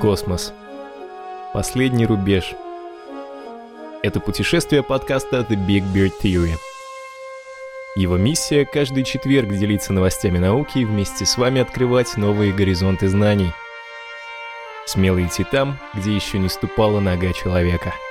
Космос. 0.00 0.54
Последний 1.52 2.06
рубеж. 2.06 2.54
Это 4.02 4.18
путешествие 4.18 4.82
подкаста 4.82 5.40
The 5.40 5.56
Big 5.56 5.82
Beard 5.92 6.12
Theory. 6.22 6.54
Его 7.96 8.16
миссия– 8.16 8.64
каждый 8.72 9.04
четверг 9.04 9.50
делиться 9.50 9.92
новостями 9.92 10.38
науки 10.38 10.78
и 10.78 10.84
вместе 10.86 11.26
с 11.26 11.36
вами 11.36 11.60
открывать 11.60 12.16
новые 12.16 12.54
горизонты 12.54 13.08
знаний. 13.08 13.52
Смело 14.86 15.22
идти 15.22 15.44
там, 15.44 15.78
где 15.92 16.14
еще 16.14 16.38
не 16.38 16.48
ступала 16.48 17.00
нога 17.00 17.34
человека– 17.34 17.92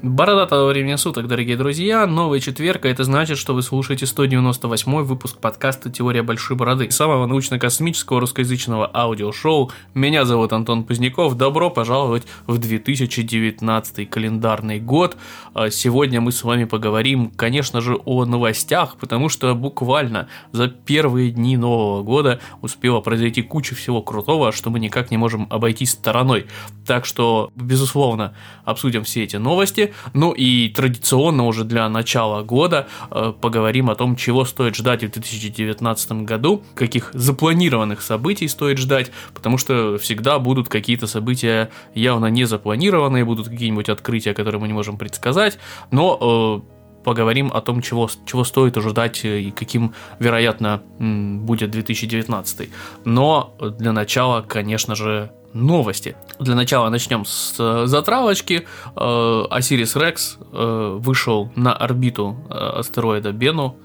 Бородатого 0.00 0.68
времени 0.68 0.94
суток, 0.94 1.26
дорогие 1.26 1.56
друзья. 1.56 2.06
Новый 2.06 2.38
четверг, 2.38 2.84
а 2.84 2.88
это 2.88 3.02
значит, 3.02 3.36
что 3.36 3.52
вы 3.52 3.62
слушаете 3.62 4.06
198 4.06 5.02
выпуск 5.02 5.38
подкаста 5.38 5.90
«Теория 5.90 6.22
большой 6.22 6.56
бороды», 6.56 6.88
самого 6.92 7.26
научно-космического 7.26 8.20
русскоязычного 8.20 8.88
аудиошоу. 8.94 9.72
Меня 9.94 10.24
зовут 10.24 10.52
Антон 10.52 10.84
Поздняков. 10.84 11.36
Добро 11.36 11.68
пожаловать 11.70 12.28
в 12.46 12.58
2019 12.58 14.08
календарный 14.08 14.78
год. 14.78 15.16
А 15.52 15.68
сегодня 15.68 16.20
мы 16.20 16.30
с 16.30 16.44
вами 16.44 16.62
поговорим, 16.62 17.32
конечно 17.32 17.80
же, 17.80 17.96
о 18.04 18.24
новостях, 18.24 18.98
потому 18.98 19.28
что 19.28 19.52
буквально 19.56 20.28
за 20.52 20.68
первые 20.68 21.32
дни 21.32 21.56
Нового 21.56 22.04
года 22.04 22.38
успела 22.62 23.00
произойти 23.00 23.42
куча 23.42 23.74
всего 23.74 24.00
крутого, 24.00 24.52
что 24.52 24.70
мы 24.70 24.78
никак 24.78 25.10
не 25.10 25.16
можем 25.16 25.48
обойти 25.50 25.86
стороной. 25.86 26.46
Так 26.86 27.04
что, 27.04 27.50
безусловно, 27.56 28.36
обсудим 28.64 29.02
все 29.02 29.24
эти 29.24 29.34
новости. 29.34 29.87
Ну 30.14 30.32
и 30.32 30.68
традиционно 30.68 31.46
уже 31.46 31.64
для 31.64 31.88
начала 31.88 32.42
года 32.42 32.88
э, 33.10 33.32
поговорим 33.40 33.90
о 33.90 33.94
том, 33.94 34.16
чего 34.16 34.44
стоит 34.44 34.74
ждать 34.74 35.02
в 35.02 35.10
2019 35.10 36.12
году, 36.24 36.62
каких 36.74 37.10
запланированных 37.12 38.02
событий 38.02 38.48
стоит 38.48 38.78
ждать, 38.78 39.10
потому 39.34 39.58
что 39.58 39.98
всегда 39.98 40.38
будут 40.38 40.68
какие-то 40.68 41.06
события 41.06 41.70
явно 41.94 42.26
не 42.26 42.44
запланированные, 42.44 43.24
будут 43.24 43.48
какие-нибудь 43.48 43.88
открытия, 43.88 44.34
которые 44.34 44.60
мы 44.60 44.68
не 44.68 44.74
можем 44.74 44.98
предсказать, 44.98 45.58
но 45.90 46.62
э, 46.64 46.78
поговорим 47.04 47.50
о 47.54 47.60
том, 47.60 47.80
чего, 47.80 48.10
чего 48.26 48.44
стоит 48.44 48.76
ожидать 48.76 49.24
и 49.24 49.50
каким, 49.50 49.94
вероятно, 50.18 50.82
будет 50.98 51.70
2019. 51.70 52.68
Но 53.04 53.54
для 53.78 53.92
начала, 53.92 54.42
конечно 54.42 54.94
же, 54.94 55.32
новости. 55.58 56.16
Для 56.38 56.54
начала 56.54 56.88
начнем 56.88 57.24
с 57.24 57.54
э, 57.58 57.86
затравочки. 57.86 58.66
Осирис 58.94 59.96
э, 59.96 60.00
Рекс 60.00 60.38
э, 60.52 60.98
вышел 61.00 61.50
на 61.56 61.72
орбиту 61.74 62.36
астероида 62.48 63.32
Бену. 63.32 63.76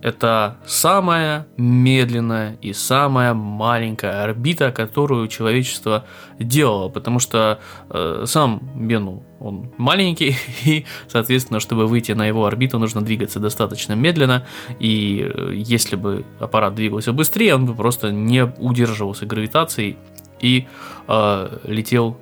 Это 0.00 0.58
самая 0.64 1.48
медленная 1.56 2.56
и 2.62 2.72
самая 2.72 3.34
маленькая 3.34 4.22
орбита, 4.22 4.70
которую 4.70 5.26
человечество 5.26 6.04
делало, 6.38 6.88
потому 6.88 7.18
что 7.18 7.58
э, 7.90 8.22
сам 8.26 8.60
Бену 8.76 9.24
он 9.40 9.72
маленький, 9.76 10.36
и, 10.64 10.84
соответственно, 11.08 11.58
чтобы 11.58 11.88
выйти 11.88 12.12
на 12.12 12.26
его 12.26 12.46
орбиту, 12.46 12.78
нужно 12.78 13.02
двигаться 13.02 13.40
достаточно 13.40 13.94
медленно, 13.94 14.46
и 14.78 15.28
если 15.52 15.96
бы 15.96 16.24
аппарат 16.38 16.76
двигался 16.76 17.12
быстрее, 17.12 17.56
он 17.56 17.66
бы 17.66 17.74
просто 17.74 18.12
не 18.12 18.44
удерживался 18.44 19.26
гравитацией 19.26 19.96
и 20.40 20.66
э, 21.06 21.58
летел 21.64 22.16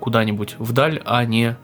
куда-нибудь 0.00 0.56
вдаль, 0.58 1.02
а 1.04 1.24
не 1.24 1.56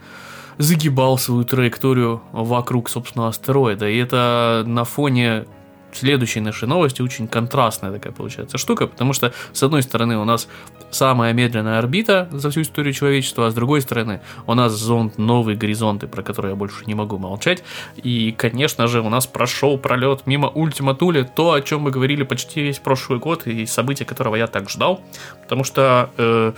загибал 0.58 1.16
свою 1.16 1.44
траекторию 1.44 2.22
вокруг 2.32 2.90
собственного 2.90 3.30
астероида. 3.30 3.88
И 3.88 3.96
это 3.96 4.62
на 4.66 4.84
фоне 4.84 5.46
следующей 5.92 6.40
нашей 6.40 6.68
новости 6.68 7.02
очень 7.02 7.28
контрастная 7.28 7.92
такая 7.92 8.12
получается 8.12 8.58
штука, 8.58 8.86
потому 8.86 9.12
что 9.12 9.32
с 9.52 9.62
одной 9.62 9.82
стороны 9.82 10.18
у 10.18 10.24
нас 10.24 10.48
самая 10.90 11.32
медленная 11.32 11.78
орбита 11.78 12.28
за 12.32 12.50
всю 12.50 12.62
историю 12.62 12.92
человечества, 12.92 13.46
а 13.46 13.50
с 13.50 13.54
другой 13.54 13.80
стороны 13.80 14.20
у 14.46 14.54
нас 14.54 14.72
зонд 14.72 15.18
«Новые 15.18 15.56
горизонты», 15.56 16.06
про 16.06 16.22
который 16.22 16.50
я 16.50 16.56
больше 16.56 16.84
не 16.86 16.94
могу 16.94 17.18
молчать. 17.18 17.62
И, 17.96 18.32
конечно 18.32 18.86
же, 18.86 19.00
у 19.00 19.08
нас 19.08 19.26
прошел 19.26 19.78
пролет 19.78 20.26
мимо 20.26 20.48
Ультима 20.48 20.94
Тули, 20.94 21.22
то, 21.22 21.52
о 21.52 21.60
чем 21.60 21.82
мы 21.82 21.90
говорили 21.90 22.22
почти 22.22 22.62
весь 22.62 22.78
прошлый 22.78 23.18
год, 23.18 23.46
и 23.46 23.66
события 23.66 24.04
которого 24.04 24.36
я 24.36 24.46
так 24.46 24.70
ждал, 24.70 25.00
потому 25.42 25.64
что... 25.64 26.10
Э, 26.16 26.52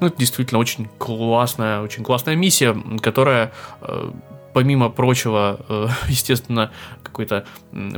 ну, 0.00 0.08
это 0.08 0.16
действительно 0.18 0.58
очень 0.58 0.88
классная, 0.98 1.80
очень 1.80 2.02
классная 2.02 2.34
миссия, 2.34 2.76
которая 3.00 3.52
э, 3.80 4.10
помимо 4.54 4.88
прочего, 4.88 5.60
э, 5.68 5.88
естественно, 6.08 6.70
какой-то 7.02 7.44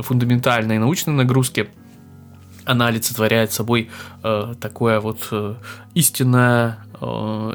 фундаментальной 0.01 0.79
научной 0.79 1.13
нагрузки, 1.13 1.69
она 2.65 2.87
олицетворяет 2.87 3.53
собой 3.53 3.89
э, 4.23 4.55
такое 4.59 4.99
вот 4.99 5.27
э, 5.31 5.55
истинное 5.93 6.79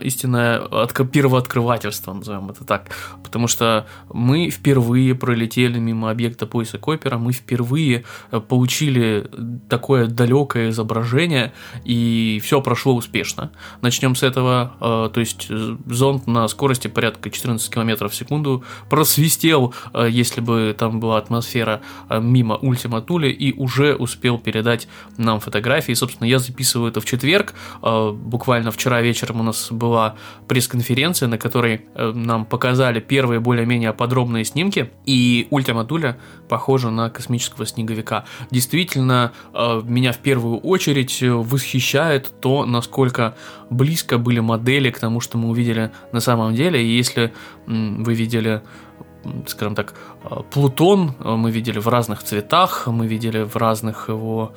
истинное 0.03 0.61
от, 0.61 0.93
первооткрывательство, 1.11 2.13
назовем 2.13 2.51
это 2.51 2.65
так. 2.65 2.91
Потому 3.23 3.49
что 3.49 3.87
мы 4.13 4.51
впервые 4.51 5.15
пролетели 5.15 5.79
мимо 5.79 6.11
объекта 6.11 6.47
пояса 6.47 6.79
Койпера, 6.79 7.19
мы 7.19 7.33
впервые 7.33 8.05
э, 8.31 8.41
получили 8.41 9.29
такое 9.69 10.07
далекое 10.07 10.71
изображение, 10.71 11.53
и 11.85 12.41
все 12.43 12.61
прошло 12.61 12.95
успешно. 12.95 13.53
Начнем 13.81 14.15
с 14.15 14.23
этого. 14.23 14.73
Э, 14.81 15.11
то 15.13 15.21
есть 15.21 15.49
зонд 15.87 16.27
на 16.27 16.47
скорости 16.49 16.89
порядка 16.89 17.31
14 17.31 17.73
км 17.73 18.09
в 18.09 18.15
секунду 18.15 18.65
просвистел, 18.89 19.75
если 20.09 20.41
бы 20.41 20.75
там 20.79 21.01
была 21.01 21.19
атмосфера 21.19 21.81
мимо 22.11 22.57
Ультима 22.57 23.01
Тули, 23.01 23.29
и 23.29 23.53
уже 23.53 23.95
успел 23.95 24.39
передать 24.39 24.89
нам 25.17 25.41
фотографии. 25.41 25.93
Собственно, 25.93 26.29
я 26.29 26.39
записываю 26.39 26.91
это 26.91 27.01
в 27.01 27.05
четверг, 27.05 27.55
буквально 27.81 28.71
вчера 28.71 29.01
вечером 29.01 29.32
вечером 29.33 29.41
у 29.41 29.45
нас 29.45 29.71
была 29.71 30.15
пресс-конференция, 30.49 31.29
на 31.29 31.39
которой 31.39 31.81
э, 31.95 32.13
нам 32.15 32.45
показали 32.45 33.01
первые 33.01 33.41
более-менее 33.41 33.93
подробные 33.93 34.45
снимки, 34.45 34.91
и 35.07 35.47
ультиматуля 35.51 36.17
похожа 36.49 36.91
на 36.91 37.11
космического 37.11 37.67
снеговика. 37.67 38.25
Действительно, 38.51 39.31
э, 39.55 39.83
меня 39.85 40.13
в 40.13 40.19
первую 40.19 40.59
очередь 40.59 41.23
восхищает 41.23 42.33
то, 42.41 42.67
насколько 42.67 43.35
близко 43.71 44.19
были 44.19 44.41
модели 44.41 44.91
к 44.91 44.99
тому, 44.99 45.21
что 45.21 45.39
мы 45.39 45.49
увидели 45.49 45.91
на 46.13 46.21
самом 46.21 46.55
деле, 46.55 46.83
и 46.83 46.97
если 46.97 47.33
вы 47.67 48.15
видели 48.15 48.61
скажем 49.47 49.75
так, 49.75 49.95
э, 50.25 50.43
Плутон 50.51 51.15
мы 51.21 51.53
видели 51.53 51.81
в 51.81 51.89
разных 51.89 52.23
цветах, 52.25 52.89
мы 52.89 53.07
видели 53.07 53.45
в 53.45 53.57
разных 53.57 54.09
его 54.09 54.53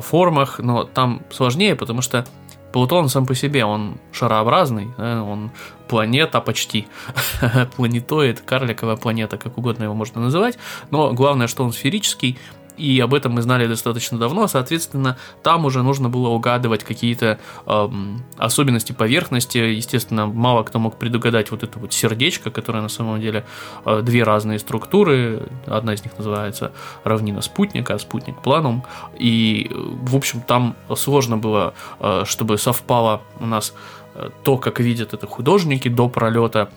формах, 0.00 0.58
но 0.58 0.84
там 0.84 1.20
сложнее, 1.30 1.74
потому 1.76 2.02
что 2.02 2.24
Плутон 2.72 3.08
сам 3.08 3.26
по 3.26 3.34
себе, 3.34 3.64
он 3.64 3.96
шарообразный, 4.12 4.88
он 4.98 5.50
планета 5.88 6.40
почти, 6.40 6.86
планетоид, 7.76 8.40
карликовая 8.40 8.96
планета, 8.96 9.36
как 9.36 9.58
угодно 9.58 9.84
его 9.84 9.94
можно 9.94 10.20
называть, 10.20 10.58
но 10.90 11.12
главное, 11.12 11.48
что 11.48 11.64
он 11.64 11.72
сферический, 11.72 12.38
и 12.76 13.00
об 13.00 13.14
этом 13.14 13.32
мы 13.32 13.42
знали 13.42 13.66
достаточно 13.66 14.18
давно, 14.18 14.46
соответственно, 14.46 15.16
там 15.42 15.64
уже 15.64 15.82
нужно 15.82 16.08
было 16.08 16.28
угадывать 16.28 16.84
какие-то 16.84 17.38
эм, 17.66 18.22
особенности 18.38 18.92
поверхности, 18.92 19.58
естественно, 19.58 20.26
мало 20.26 20.62
кто 20.62 20.78
мог 20.78 20.96
предугадать 20.96 21.50
вот 21.50 21.62
это 21.62 21.78
вот 21.78 21.92
сердечко, 21.92 22.50
которое 22.50 22.82
на 22.82 22.88
самом 22.88 23.20
деле 23.20 23.44
э, 23.84 24.02
две 24.02 24.22
разные 24.22 24.58
структуры, 24.58 25.48
одна 25.66 25.94
из 25.94 26.04
них 26.04 26.16
называется 26.16 26.72
равнина 27.04 27.42
спутника, 27.42 27.94
а 27.94 27.98
спутник 27.98 28.40
планум, 28.40 28.84
и, 29.18 29.70
в 29.72 30.16
общем, 30.16 30.40
там 30.40 30.76
сложно 30.96 31.36
было, 31.36 31.74
э, 32.00 32.24
чтобы 32.26 32.58
совпало 32.58 33.22
у 33.40 33.46
нас 33.46 33.74
э, 33.74 34.01
то, 34.42 34.58
как 34.58 34.80
видят 34.80 35.14
это 35.14 35.26
художники 35.26 35.88
до 35.88 36.08
пролета, 36.08 36.70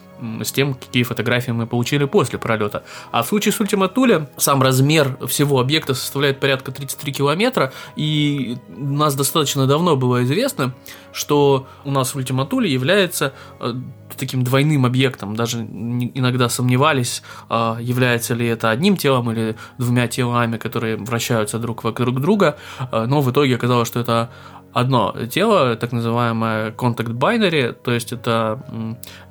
с 0.43 0.51
тем, 0.51 0.73
какие 0.73 1.03
фотографии 1.03 1.51
мы 1.51 1.67
получили 1.67 2.05
после 2.05 2.39
пролета. 2.39 2.83
А 3.11 3.23
в 3.23 3.27
случае 3.27 3.51
с 3.51 3.59
Thule 3.59 4.27
сам 4.37 4.61
размер 4.61 5.17
всего 5.27 5.59
объекта 5.59 5.93
составляет 5.93 6.39
порядка 6.39 6.71
33 6.71 7.13
километра, 7.13 7.73
и 7.95 8.57
у 8.75 8.93
нас 8.93 9.15
достаточно 9.15 9.67
давно 9.67 9.95
было 9.95 10.23
известно, 10.23 10.73
что 11.11 11.67
у 11.83 11.91
нас 11.91 12.15
Thule 12.15 12.67
является 12.67 13.33
э, 13.59 13.73
таким 14.17 14.43
двойным 14.43 14.85
объектом. 14.85 15.35
Даже 15.35 15.59
иногда 15.59 16.49
сомневались, 16.49 17.21
э, 17.49 17.77
является 17.81 18.33
ли 18.33 18.47
это 18.47 18.69
одним 18.69 18.97
телом 18.97 19.31
или 19.31 19.55
двумя 19.77 20.07
телами, 20.07 20.57
которые 20.57 20.97
вращаются 20.97 21.59
друг 21.59 21.83
вокруг 21.83 22.21
друга, 22.21 22.57
э, 22.91 23.05
но 23.05 23.21
в 23.21 23.31
итоге 23.31 23.55
оказалось, 23.55 23.87
что 23.87 23.99
это 23.99 24.29
одно 24.75 25.15
тело, 25.31 25.77
так 25.77 25.93
называемое 25.93 26.71
contact 26.71 27.13
binary, 27.13 27.71
то 27.71 27.91
есть 27.91 28.11
это 28.11 28.59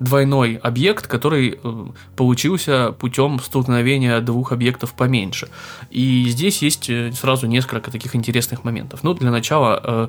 двойной 0.01 0.55
объект, 0.55 1.07
который 1.07 1.59
э, 1.63 1.87
получился 2.17 2.93
путем 2.93 3.39
столкновения 3.39 4.21
двух 4.21 4.53
объектов 4.53 4.95
поменьше. 4.95 5.49
И 5.91 6.25
здесь 6.29 6.63
есть 6.63 6.89
э, 6.89 7.13
сразу 7.13 7.47
несколько 7.47 7.91
таких 7.91 8.17
интересных 8.17 8.65
моментов. 8.65 9.01
Ну, 9.03 9.13
для 9.13 9.31
начала, 9.31 9.81
э, 9.85 10.09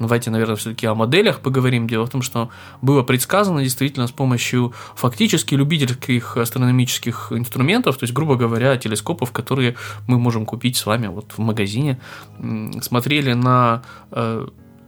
давайте, 0.00 0.32
наверное, 0.32 0.56
все-таки 0.56 0.88
о 0.88 0.96
моделях 0.96 1.38
поговорим. 1.38 1.86
Дело 1.86 2.06
в 2.06 2.10
том, 2.10 2.20
что 2.20 2.50
было 2.80 3.04
предсказано 3.04 3.62
действительно 3.62 4.08
с 4.08 4.12
помощью 4.12 4.74
фактически 4.96 5.54
любительских 5.54 6.36
астрономических 6.36 7.30
инструментов, 7.30 7.98
то 7.98 8.02
есть, 8.02 8.14
грубо 8.14 8.34
говоря, 8.34 8.76
телескопов, 8.76 9.30
которые 9.30 9.76
мы 10.08 10.18
можем 10.18 10.44
купить 10.44 10.76
с 10.76 10.86
вами 10.86 11.06
вот 11.06 11.30
в 11.30 11.38
магазине, 11.38 12.00
смотрели 12.80 13.32
на 13.34 13.82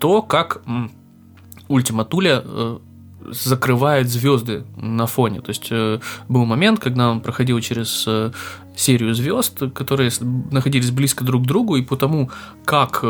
то, 0.05 0.21
как 0.21 0.61
Ультима 1.67 2.05
Туля 2.05 2.43
э, 2.45 2.79
закрывает 3.31 4.11
звезды 4.11 4.67
на 4.77 5.06
фоне. 5.06 5.41
То 5.41 5.49
есть 5.49 5.69
э, 5.71 5.99
был 6.29 6.45
момент, 6.45 6.79
когда 6.79 7.11
он 7.11 7.23
проходил 7.23 7.59
через 7.61 8.05
э, 8.06 8.31
серию 8.77 9.15
звезд, 9.15 9.62
которые 9.73 10.11
находились 10.53 10.91
близко 10.91 11.25
друг 11.25 11.45
к 11.45 11.47
другу, 11.47 11.77
и 11.77 11.83
потому 11.83 12.31
как 12.67 13.03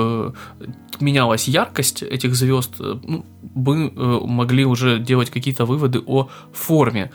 менялась 1.00 1.48
яркость 1.48 2.04
этих 2.04 2.36
звезд, 2.36 2.76
ну, 2.78 3.26
мы 3.56 3.90
могли 4.24 4.64
уже 4.64 5.00
делать 5.00 5.30
какие-то 5.30 5.64
выводы 5.64 6.00
о 6.06 6.28
форме 6.52 7.10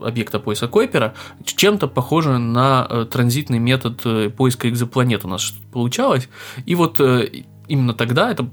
объекта 0.00 0.40
поиска 0.40 0.66
Койпера, 0.66 1.14
чем-то 1.44 1.86
похоже 1.86 2.38
на 2.38 3.04
транзитный 3.04 3.60
метод 3.60 4.34
поиска 4.36 4.68
экзопланет 4.68 5.24
у 5.24 5.28
нас 5.28 5.54
получалось. 5.72 6.28
И 6.64 6.74
вот 6.74 7.00
именно 7.68 7.94
тогда, 7.94 8.30
это 8.30 8.48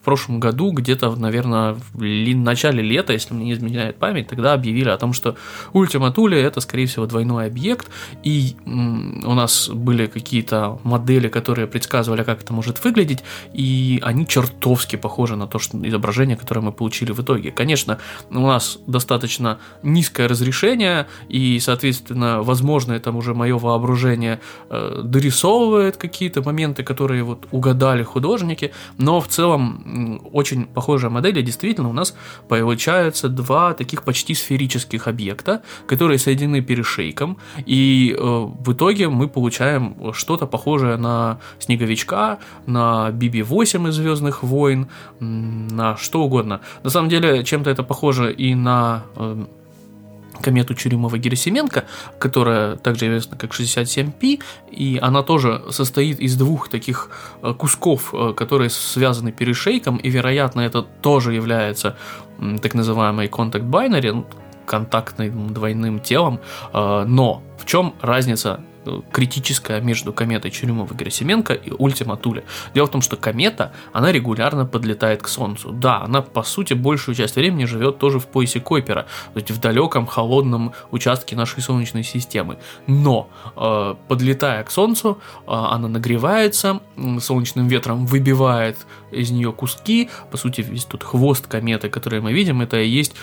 в 0.00 0.04
прошлом 0.04 0.40
году, 0.40 0.72
где-то, 0.72 1.14
наверное, 1.14 1.76
в 1.92 2.02
начале 2.02 2.82
лета, 2.82 3.12
если 3.12 3.34
мне 3.34 3.46
не 3.46 3.52
изменяет 3.52 3.96
память, 3.96 4.28
тогда 4.28 4.54
объявили 4.54 4.88
о 4.88 4.96
том, 4.96 5.12
что 5.12 5.36
Ultima 5.74 6.14
Thule 6.14 6.36
это, 6.36 6.60
скорее 6.60 6.86
всего, 6.86 7.06
двойной 7.06 7.46
объект, 7.46 7.90
и 8.22 8.56
у 8.64 9.34
нас 9.34 9.68
были 9.68 10.06
какие-то 10.06 10.78
модели, 10.84 11.28
которые 11.28 11.66
предсказывали, 11.66 12.22
как 12.22 12.42
это 12.42 12.52
может 12.54 12.82
выглядеть, 12.82 13.22
и 13.52 14.00
они 14.02 14.26
чертовски 14.26 14.96
похожи 14.96 15.36
на 15.36 15.46
то 15.46 15.58
что 15.58 15.76
изображение, 15.86 16.36
которое 16.36 16.62
мы 16.62 16.72
получили 16.72 17.12
в 17.12 17.20
итоге. 17.20 17.50
Конечно, 17.50 17.98
у 18.30 18.46
нас 18.46 18.78
достаточно 18.86 19.58
низкое 19.82 20.28
разрешение, 20.28 21.08
и, 21.28 21.60
соответственно, 21.60 22.42
возможно, 22.42 22.94
это 22.94 23.12
уже 23.12 23.34
мое 23.34 23.58
воображение 23.58 24.40
э, 24.70 25.02
дорисовывает 25.04 25.98
какие-то 25.98 26.42
моменты, 26.42 26.84
которые 26.84 27.22
вот 27.22 27.48
угадали 27.50 28.02
художники, 28.02 28.72
но 28.96 29.20
в 29.20 29.28
целом 29.28 29.89
очень 30.32 30.66
похожая 30.66 31.10
модель, 31.10 31.38
и 31.38 31.42
действительно 31.42 31.88
у 31.88 31.92
нас 31.92 32.16
получаются 32.48 33.28
два 33.28 33.74
таких 33.74 34.02
почти 34.02 34.34
сферических 34.34 35.08
объекта, 35.08 35.62
которые 35.86 36.18
соединены 36.18 36.62
перешейком, 36.62 37.38
и 37.66 38.14
э, 38.16 38.22
в 38.22 38.72
итоге 38.72 39.08
мы 39.08 39.28
получаем 39.28 40.12
что-то 40.12 40.46
похожее 40.46 40.96
на 40.96 41.38
Снеговичка, 41.58 42.38
на 42.66 43.10
BB-8 43.10 43.88
из 43.88 43.94
Звездных 43.94 44.42
войн, 44.42 44.88
на 45.20 45.96
что 45.96 46.22
угодно. 46.22 46.60
На 46.82 46.90
самом 46.90 47.08
деле, 47.08 47.44
чем-то 47.44 47.70
это 47.70 47.82
похоже 47.82 48.32
и 48.32 48.54
на 48.54 49.04
э, 49.16 49.44
комету 50.40 50.74
Чурюмова-Герасименко, 50.74 51.84
которая 52.18 52.76
также 52.76 53.06
известна 53.06 53.36
как 53.36 53.52
67P, 53.52 54.42
и 54.70 54.98
она 55.00 55.22
тоже 55.22 55.62
состоит 55.70 56.20
из 56.20 56.36
двух 56.36 56.68
таких 56.68 57.10
э, 57.42 57.54
кусков, 57.54 58.14
э, 58.14 58.32
которые 58.36 58.70
связаны 58.70 59.32
перешейком, 59.32 59.96
и, 59.96 60.10
вероятно, 60.10 60.60
это 60.60 60.82
тоже 60.82 61.34
является 61.34 61.96
так 62.62 62.74
называемой 62.74 63.28
contact 63.28 63.68
binary, 63.68 64.12
ну, 64.12 64.26
контактным 64.66 65.52
двойным 65.52 66.00
телом, 66.00 66.40
э, 66.72 67.04
но 67.06 67.42
в 67.58 67.66
чем 67.66 67.94
разница 68.00 68.60
критическая 69.12 69.80
между 69.80 70.12
кометой 70.12 70.50
Черемова-Герасименко 70.50 71.54
и 71.54 71.70
Ультима 71.70 72.16
Туля. 72.16 72.44
Дело 72.74 72.86
в 72.86 72.90
том, 72.90 73.02
что 73.02 73.16
комета, 73.16 73.72
она 73.92 74.12
регулярно 74.12 74.66
подлетает 74.66 75.22
к 75.22 75.28
Солнцу. 75.28 75.70
Да, 75.70 76.02
она, 76.02 76.22
по 76.22 76.42
сути, 76.42 76.74
большую 76.74 77.14
часть 77.14 77.36
времени 77.36 77.64
живет 77.64 77.98
тоже 77.98 78.18
в 78.18 78.26
поясе 78.26 78.60
Койпера, 78.60 79.06
то 79.32 79.38
есть 79.38 79.50
в 79.50 79.60
далеком, 79.60 80.06
холодном 80.06 80.72
участке 80.90 81.36
нашей 81.36 81.62
Солнечной 81.62 82.04
системы. 82.04 82.58
Но, 82.86 83.28
э, 83.56 83.94
подлетая 84.08 84.64
к 84.64 84.70
Солнцу, 84.70 85.18
э, 85.46 85.50
она 85.50 85.88
нагревается, 85.88 86.80
солнечным 87.20 87.68
ветром 87.68 88.06
выбивает 88.06 88.78
из 89.10 89.30
нее 89.30 89.52
куски, 89.52 90.10
по 90.30 90.36
сути, 90.36 90.60
весь 90.60 90.84
тут 90.84 91.02
хвост 91.02 91.46
кометы, 91.46 91.88
который 91.88 92.20
мы 92.20 92.32
видим, 92.32 92.60
это 92.60 92.80
и 92.80 92.88
есть 92.88 93.14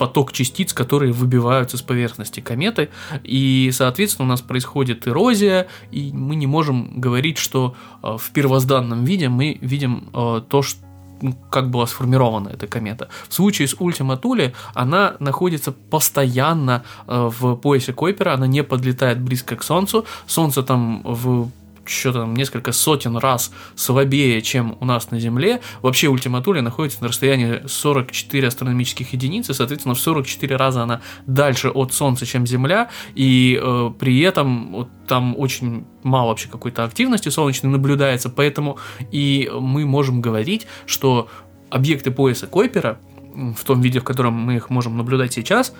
поток 0.00 0.32
частиц, 0.32 0.72
которые 0.72 1.12
выбиваются 1.12 1.76
с 1.76 1.82
поверхности 1.82 2.40
кометы, 2.40 2.88
и, 3.22 3.70
соответственно, 3.70 4.28
у 4.28 4.30
нас 4.30 4.40
происходит 4.40 5.06
эрозия, 5.06 5.66
и 5.90 6.10
мы 6.14 6.36
не 6.36 6.46
можем 6.46 6.98
говорить, 6.98 7.36
что 7.36 7.74
э, 8.02 8.16
в 8.18 8.30
первозданном 8.30 9.04
виде 9.04 9.28
мы 9.28 9.58
видим 9.60 10.08
э, 10.14 10.40
то, 10.48 10.62
что 10.62 10.80
ну, 11.20 11.34
как 11.50 11.68
была 11.68 11.86
сформирована 11.86 12.48
эта 12.48 12.66
комета. 12.66 13.10
В 13.28 13.34
случае 13.34 13.68
с 13.68 13.76
Ультима 13.78 14.16
Тули 14.16 14.54
она 14.72 15.16
находится 15.18 15.70
постоянно 15.70 16.82
э, 17.06 17.28
в 17.30 17.56
поясе 17.56 17.92
Койпера, 17.92 18.32
она 18.32 18.46
не 18.46 18.62
подлетает 18.62 19.20
близко 19.20 19.54
к 19.56 19.62
Солнцу. 19.62 20.06
Солнце 20.26 20.62
там 20.62 21.02
в 21.04 21.50
что-то 21.90 22.20
там 22.20 22.34
несколько 22.34 22.72
сотен 22.72 23.16
раз 23.16 23.52
слабее, 23.74 24.40
чем 24.42 24.76
у 24.80 24.84
нас 24.84 25.10
на 25.10 25.20
Земле. 25.20 25.60
Вообще 25.82 26.08
ультиматуля 26.08 26.62
находится 26.62 27.02
на 27.02 27.08
расстоянии 27.08 27.62
44 27.66 28.48
астрономических 28.48 29.12
единиц, 29.12 29.50
и, 29.50 29.54
соответственно, 29.54 29.94
в 29.94 30.00
44 30.00 30.56
раза 30.56 30.82
она 30.82 31.00
дальше 31.26 31.68
от 31.68 31.92
Солнца, 31.92 32.26
чем 32.26 32.46
Земля, 32.46 32.90
и 33.14 33.60
э, 33.60 33.90
при 33.98 34.20
этом 34.20 34.72
вот, 34.72 34.88
там 35.06 35.34
очень 35.38 35.84
мало 36.02 36.28
вообще 36.28 36.48
какой-то 36.48 36.84
активности 36.84 37.28
солнечной 37.28 37.72
наблюдается, 37.72 38.30
поэтому 38.30 38.78
и 39.10 39.50
мы 39.52 39.84
можем 39.84 40.20
говорить, 40.20 40.66
что 40.86 41.28
объекты 41.70 42.10
пояса 42.10 42.46
Койпера 42.46 42.98
в 43.34 43.64
том 43.64 43.80
виде, 43.80 44.00
в 44.00 44.04
котором 44.04 44.34
мы 44.34 44.56
их 44.56 44.70
можем 44.70 44.96
наблюдать 44.96 45.32
сейчас, 45.32 45.72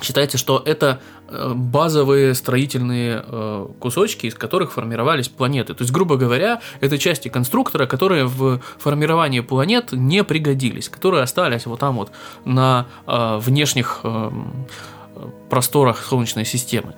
Считается, 0.00 0.38
что 0.38 0.62
это 0.64 1.00
э, 1.28 1.52
базовые 1.54 2.34
строительные 2.34 3.24
э, 3.26 3.66
кусочки, 3.80 4.26
из 4.26 4.34
которых 4.34 4.72
формировались 4.72 5.28
планеты. 5.28 5.74
То 5.74 5.82
есть, 5.82 5.92
грубо 5.92 6.16
говоря, 6.16 6.60
это 6.80 6.98
части 6.98 7.28
конструктора, 7.28 7.86
которые 7.86 8.26
в 8.26 8.60
формировании 8.78 9.40
планет 9.40 9.90
не 9.90 10.22
пригодились, 10.22 10.88
которые 10.88 11.24
остались 11.24 11.66
вот 11.66 11.80
там 11.80 11.96
вот 11.96 12.12
на 12.44 12.86
э, 13.06 13.38
внешних 13.38 14.02
просторах 15.50 16.04
Солнечной 16.04 16.44
системы. 16.44 16.94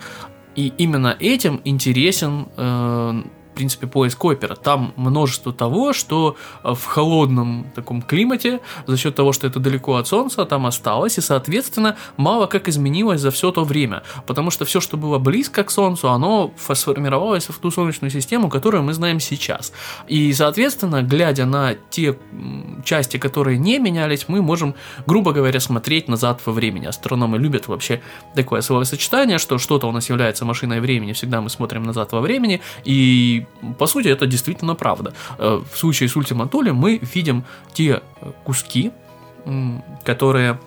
И 0.54 0.74
именно 0.76 1.16
этим 1.18 1.62
интересен 1.64 2.48
принципе, 3.60 3.86
поиск 3.86 4.24
опера. 4.24 4.54
Там 4.54 4.94
множество 4.96 5.52
того, 5.52 5.92
что 5.92 6.34
э, 6.64 6.72
в 6.72 6.82
холодном 6.86 7.66
таком 7.74 8.00
климате, 8.00 8.60
за 8.86 8.96
счет 8.96 9.14
того, 9.14 9.34
что 9.34 9.46
это 9.46 9.60
далеко 9.60 9.96
от 9.96 10.06
Солнца, 10.08 10.46
там 10.46 10.64
осталось, 10.64 11.18
и, 11.18 11.20
соответственно, 11.20 11.96
мало 12.16 12.46
как 12.46 12.68
изменилось 12.68 13.20
за 13.20 13.30
все 13.30 13.52
то 13.52 13.64
время. 13.64 14.02
Потому 14.26 14.50
что 14.50 14.64
все, 14.64 14.80
что 14.80 14.96
было 14.96 15.18
близко 15.18 15.62
к 15.62 15.70
Солнцу, 15.70 16.08
оно 16.08 16.54
сформировалось 16.72 17.50
в 17.50 17.58
ту 17.58 17.70
Солнечную 17.70 18.10
систему, 18.10 18.48
которую 18.48 18.82
мы 18.82 18.94
знаем 18.94 19.20
сейчас. 19.20 19.74
И, 20.08 20.32
соответственно, 20.32 21.02
глядя 21.02 21.44
на 21.44 21.74
те 21.90 22.16
части, 22.82 23.18
которые 23.18 23.58
не 23.58 23.78
менялись, 23.78 24.24
мы 24.28 24.40
можем, 24.40 24.74
грубо 25.06 25.32
говоря, 25.32 25.60
смотреть 25.60 26.08
назад 26.08 26.40
во 26.46 26.52
времени. 26.52 26.86
Астрономы 26.86 27.36
любят 27.36 27.68
вообще 27.68 28.00
такое 28.34 28.62
словосочетание, 28.62 29.36
что 29.36 29.58
что-то 29.58 29.86
у 29.86 29.92
нас 29.92 30.08
является 30.08 30.46
машиной 30.46 30.80
времени, 30.80 31.12
всегда 31.12 31.42
мы 31.42 31.50
смотрим 31.50 31.82
назад 31.82 32.12
во 32.12 32.22
времени, 32.22 32.62
и 32.86 33.44
по 33.78 33.86
сути, 33.86 34.08
это 34.08 34.26
действительно 34.26 34.74
правда. 34.74 35.12
Э, 35.38 35.60
в 35.70 35.76
случае 35.78 36.08
с 36.08 36.16
Thule 36.16 36.72
мы 36.72 36.98
видим 37.14 37.44
те 37.74 38.02
куски, 38.44 38.92
которые 40.04 40.58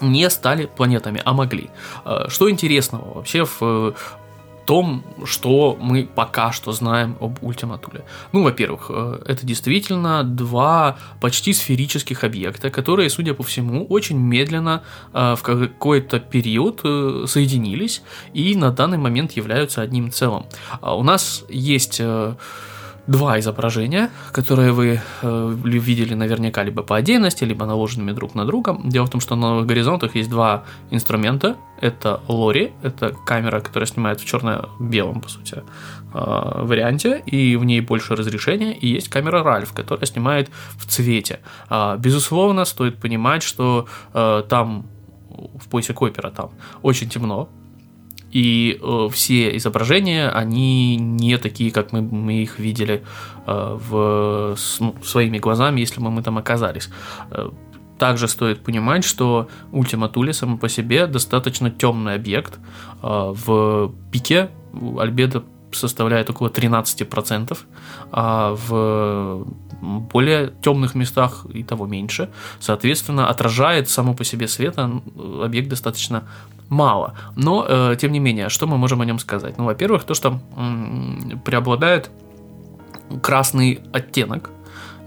не 0.00 0.28
стали 0.30 0.66
планетами, 0.66 1.20
а 1.24 1.32
могли. 1.32 1.70
Э, 2.04 2.26
что 2.28 2.50
интересного 2.50 3.14
вообще 3.14 3.44
в 3.44 3.94
том, 4.64 5.04
что 5.24 5.76
мы 5.80 6.08
пока 6.14 6.52
что 6.52 6.72
знаем 6.72 7.16
об 7.20 7.42
ультиматуле. 7.42 8.04
Ну, 8.32 8.42
во-первых, 8.42 8.86
э, 8.88 9.22
это 9.26 9.46
действительно 9.46 10.24
два 10.24 10.96
почти 11.20 11.52
сферических 11.52 12.24
объекта, 12.24 12.70
которые, 12.70 13.10
судя 13.10 13.34
по 13.34 13.42
всему, 13.42 13.86
очень 13.86 14.18
медленно 14.18 14.82
э, 15.12 15.34
в 15.36 15.42
какой-то 15.42 16.20
период 16.20 16.80
э, 16.84 17.24
соединились 17.26 18.02
и 18.32 18.56
на 18.56 18.70
данный 18.70 18.98
момент 18.98 19.32
являются 19.32 19.82
одним 19.82 20.10
целым. 20.10 20.46
А 20.80 20.96
у 20.96 21.02
нас 21.02 21.44
есть 21.48 22.00
два 23.06 23.38
изображения, 23.38 24.10
которые 24.32 24.72
вы 24.72 25.00
э, 25.22 25.54
видели 25.64 26.14
наверняка 26.14 26.62
либо 26.62 26.82
по 26.82 26.96
отдельности, 26.96 27.44
либо 27.44 27.66
наложенными 27.66 28.12
друг 28.12 28.34
на 28.34 28.44
друга. 28.44 28.78
Дело 28.84 29.06
в 29.06 29.10
том, 29.10 29.20
что 29.20 29.36
на 29.36 29.50
новых 29.50 29.66
горизонтах 29.66 30.14
есть 30.14 30.30
два 30.30 30.64
инструмента. 30.90 31.56
Это 31.80 32.20
лори, 32.28 32.72
это 32.82 33.10
камера, 33.26 33.60
которая 33.60 33.86
снимает 33.86 34.20
в 34.20 34.24
черно-белом, 34.24 35.20
по 35.20 35.28
сути, 35.28 35.56
э, 35.56 35.62
варианте, 36.14 37.22
и 37.26 37.56
в 37.56 37.64
ней 37.64 37.80
больше 37.80 38.16
разрешения, 38.16 38.74
и 38.74 38.88
есть 38.88 39.08
камера 39.08 39.42
Ральф, 39.42 39.72
которая 39.72 40.06
снимает 40.06 40.50
в 40.78 40.86
цвете. 40.86 41.40
Э, 41.68 41.96
безусловно, 41.98 42.64
стоит 42.64 42.98
понимать, 42.98 43.42
что 43.42 43.86
э, 44.14 44.42
там 44.48 44.86
в 45.58 45.68
поясе 45.68 45.92
Койпера 45.92 46.30
там 46.30 46.50
очень 46.82 47.08
темно, 47.08 47.48
и 48.34 48.80
э, 48.82 49.08
все 49.12 49.56
изображения, 49.56 50.28
они 50.28 50.96
не 50.96 51.38
такие, 51.38 51.70
как 51.70 51.92
мы, 51.92 52.02
мы 52.02 52.42
их 52.42 52.58
видели 52.58 53.04
э, 53.46 53.78
в, 53.88 54.56
с, 54.56 54.80
ну, 54.80 54.94
своими 55.04 55.38
глазами, 55.38 55.80
если 55.80 56.00
бы 56.00 56.10
мы 56.10 56.22
там 56.22 56.36
оказались. 56.36 56.90
Э, 57.30 57.50
также 57.96 58.26
стоит 58.26 58.64
понимать, 58.64 59.04
что 59.04 59.48
Ultima 59.70 60.12
Thule 60.12 60.32
само 60.32 60.58
по 60.58 60.68
себе 60.68 61.06
достаточно 61.06 61.70
темный 61.70 62.14
объект. 62.14 62.58
Э, 63.02 63.32
в 63.32 63.92
пике 64.10 64.50
альбедо 64.98 65.44
составляет 65.70 66.28
около 66.30 66.48
13%, 66.48 67.56
а 68.10 68.54
в 68.54 69.46
более 69.80 70.52
темных 70.62 70.94
местах 70.94 71.46
и 71.52 71.62
того 71.62 71.86
меньше. 71.86 72.30
Соответственно, 72.58 73.28
отражает 73.28 73.88
само 73.88 74.14
по 74.14 74.24
себе 74.24 74.48
света 74.48 74.90
объект 75.42 75.68
достаточно 75.68 76.24
мало. 76.68 77.14
Но, 77.36 77.64
э, 77.68 77.96
тем 78.00 78.12
не 78.12 78.20
менее, 78.20 78.48
что 78.48 78.66
мы 78.66 78.78
можем 78.78 79.00
о 79.00 79.04
нем 79.04 79.18
сказать? 79.18 79.58
Ну, 79.58 79.64
во-первых, 79.64 80.04
то, 80.04 80.14
что 80.14 80.40
м, 80.56 81.40
преобладает 81.44 82.10
красный 83.22 83.80
оттенок, 83.92 84.50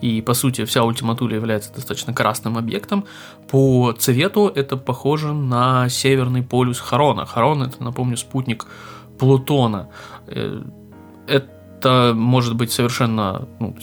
и 0.02 0.22
по 0.22 0.34
сути 0.34 0.66
вся 0.66 0.84
ультиматуля 0.84 1.36
является 1.36 1.74
достаточно 1.74 2.14
красным 2.14 2.58
объектом. 2.58 3.06
По 3.50 3.94
цвету 3.98 4.52
это 4.54 4.78
похоже 4.78 5.34
на 5.34 5.90
северный 5.90 6.44
полюс 6.44 6.80
Харона. 6.80 7.26
Харон 7.26 7.64
это, 7.64 7.84
напомню, 7.84 8.18
спутник 8.18 8.68
Плутона. 9.18 9.90
Э, 10.28 10.62
это 11.28 11.57
это 11.79 12.13
может 12.15 12.55
быть 12.55 12.72
совершенно, 12.72 13.48
ну, 13.60 13.75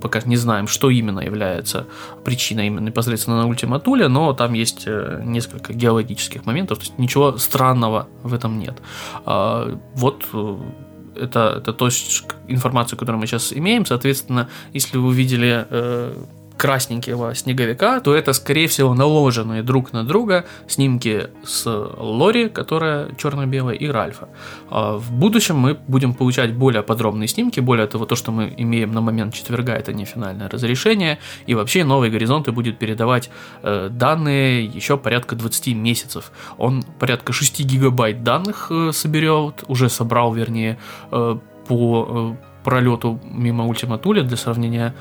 пока 0.00 0.20
не 0.24 0.36
знаем, 0.36 0.66
что 0.66 0.90
именно 0.90 1.20
является 1.20 1.86
причиной 2.24 2.66
именно 2.66 2.86
непосредственно 2.86 3.42
на 3.42 3.48
ультиматуле, 3.48 4.08
но 4.08 4.32
там 4.32 4.54
есть 4.54 4.84
э, 4.86 5.22
несколько 5.24 5.72
геологических 5.72 6.46
моментов, 6.46 6.78
то 6.78 6.84
есть 6.84 6.98
ничего 6.98 7.36
странного 7.36 8.08
в 8.22 8.32
этом 8.32 8.58
нет. 8.58 8.80
А, 9.26 9.78
вот 9.94 10.24
э, 10.32 10.56
это, 11.16 11.54
это 11.58 11.72
то, 11.72 11.88
информацию, 12.48 12.98
которую 12.98 13.20
мы 13.20 13.26
сейчас 13.26 13.52
имеем, 13.52 13.84
соответственно, 13.84 14.48
если 14.72 14.96
вы 14.96 15.08
увидели 15.08 15.66
э, 15.68 16.14
красненького 16.62 17.34
снеговика, 17.34 17.98
то 17.98 18.14
это, 18.14 18.32
скорее 18.32 18.68
всего, 18.68 18.94
наложенные 18.94 19.64
друг 19.64 19.92
на 19.92 20.04
друга 20.04 20.44
снимки 20.68 21.26
с 21.44 21.66
Лори, 21.66 22.48
которая 22.48 23.08
черно-белая, 23.18 23.74
и 23.74 23.88
Ральфа. 23.88 24.28
А 24.70 24.96
в 24.96 25.10
будущем 25.10 25.56
мы 25.56 25.74
будем 25.88 26.14
получать 26.14 26.54
более 26.54 26.84
подробные 26.84 27.26
снимки, 27.26 27.58
более 27.58 27.88
того, 27.88 28.06
то, 28.06 28.14
что 28.14 28.30
мы 28.30 28.54
имеем 28.56 28.92
на 28.92 29.00
момент 29.00 29.34
четверга, 29.34 29.72
это 29.74 29.92
не 29.92 30.04
финальное 30.04 30.48
разрешение, 30.48 31.18
и 31.48 31.56
вообще 31.56 31.82
новые 31.82 32.12
горизонты 32.12 32.52
будет 32.52 32.78
передавать 32.78 33.28
э, 33.64 33.88
данные 33.90 34.64
еще 34.64 34.96
порядка 34.96 35.34
20 35.34 35.74
месяцев. 35.74 36.30
Он 36.58 36.84
порядка 37.00 37.32
6 37.32 37.64
гигабайт 37.64 38.22
данных 38.22 38.68
э, 38.70 38.92
соберет, 38.92 39.64
уже 39.66 39.88
собрал, 39.88 40.32
вернее, 40.32 40.78
э, 41.10 41.38
по 41.66 42.36
пролету 42.64 43.20
мимо 43.24 43.64
Ultima 43.64 44.00
Thule, 44.00 44.22
для 44.22 44.36
сравнения, 44.36 44.94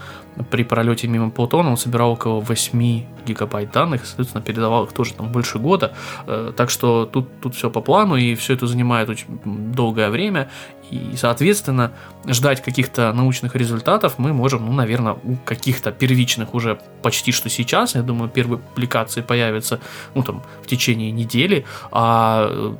при 0.50 0.64
пролете 0.64 1.08
мимо 1.08 1.30
Плутона 1.30 1.70
он 1.70 1.78
собирал 1.78 2.12
около 2.12 2.40
8 2.40 3.04
гигабайт 3.26 3.72
данных, 3.72 4.06
соответственно, 4.06 4.44
передавал 4.44 4.86
их 4.86 4.94
тоже 4.94 5.14
там 5.14 5.32
больше 5.32 5.60
года. 5.60 5.94
Э, 6.28 6.54
так 6.56 6.70
что 6.70 7.06
тут, 7.06 7.28
тут 7.42 7.56
все 7.56 7.70
по 7.70 7.82
плану, 7.82 8.16
и 8.16 8.36
все 8.36 8.54
это 8.54 8.68
занимает 8.68 9.10
очень 9.10 9.28
долгое 9.46 10.10
время. 10.10 10.50
И, 10.90 11.16
соответственно, 11.16 11.92
ждать 12.28 12.62
каких-то 12.62 13.14
научных 13.14 13.56
результатов 13.56 14.16
мы 14.18 14.34
можем, 14.34 14.66
ну, 14.66 14.74
наверное, 14.74 15.14
у 15.24 15.36
каких-то 15.46 15.92
первичных 15.92 16.54
уже 16.54 16.80
почти 17.02 17.32
что 17.32 17.50
сейчас. 17.50 17.96
Я 17.96 18.02
думаю, 18.02 18.30
первые 18.30 18.60
публикации 18.60 19.22
появятся, 19.22 19.80
ну, 20.16 20.24
там, 20.24 20.44
в 20.62 20.68
течение 20.68 21.12
недели. 21.12 21.66
А 21.92 22.76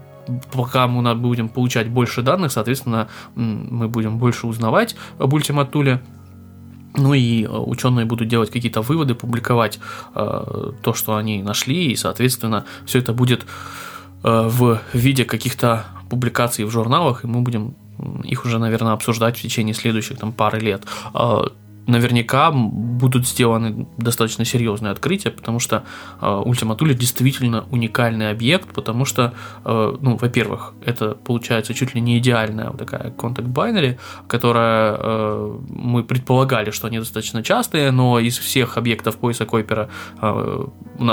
пока 0.52 0.88
мы 0.88 1.16
будем 1.16 1.50
получать 1.50 1.90
больше 1.90 2.22
данных, 2.22 2.52
соответственно, 2.52 3.08
мы 3.36 3.88
будем 3.88 4.18
больше 4.18 4.48
узнавать 4.48 4.96
об 5.18 5.34
ультиматуле. 5.34 6.02
Ну 6.94 7.14
и 7.14 7.44
э, 7.44 7.48
ученые 7.48 8.06
будут 8.06 8.28
делать 8.28 8.52
какие-то 8.52 8.82
выводы, 8.82 9.16
публиковать 9.16 9.80
э, 10.14 10.72
то, 10.82 10.94
что 10.94 11.16
они 11.16 11.42
нашли, 11.42 11.92
и, 11.92 11.96
соответственно, 11.96 12.66
все 12.86 13.00
это 13.00 13.14
будет 13.14 13.46
э, 14.24 14.50
в 14.50 14.82
виде 14.94 15.24
каких-то 15.24 15.86
публикаций 16.10 16.66
в 16.66 16.70
журналах, 16.70 17.24
и 17.24 17.28
мы 17.28 17.42
будем 17.42 17.76
их 18.24 18.46
уже, 18.46 18.60
наверное, 18.60 18.94
обсуждать 18.94 19.38
в 19.38 19.42
течение 19.42 19.74
следующих 19.74 20.18
там 20.18 20.34
пары 20.34 20.60
лет. 20.60 20.84
Э, 21.88 21.92
наверняка 21.92 22.52
будут 22.52 23.28
сделаны 23.28 23.88
достаточно 23.98 24.46
серьезные 24.46 24.92
открытия, 24.92 25.32
потому 25.32 25.60
что 25.60 25.84
э, 26.22 26.26
Ultima 26.26 26.78
Thule 26.78 26.94
действительно 26.94 27.66
уникальный 27.72 28.32
объект, 28.32 28.74
потому 28.74 29.06
что, 29.06 29.34
э, 29.66 29.98
ну, 30.02 30.18
во-первых, 30.18 30.74
это 30.86 31.16
получается 31.16 31.74
чуть 31.74 31.96
ли 31.96 32.02
не 32.02 32.18
идеальная 32.18 32.70
вот 32.70 32.78
такая 32.78 33.12
контакт 33.12 33.48
binary, 33.48 33.98
которая 34.28 34.96
э, 34.98 35.60
мы 35.70 36.04
предполагали, 36.04 36.72
что 36.72 36.88
они 36.88 37.00
достаточно 37.00 37.44
частые, 37.44 37.92
но 37.92 38.20
из 38.20 38.38
всех 38.38 38.78
объектов 38.78 39.18
пояса 39.18 39.46
Койпера 39.46 39.90
э, 40.22 40.66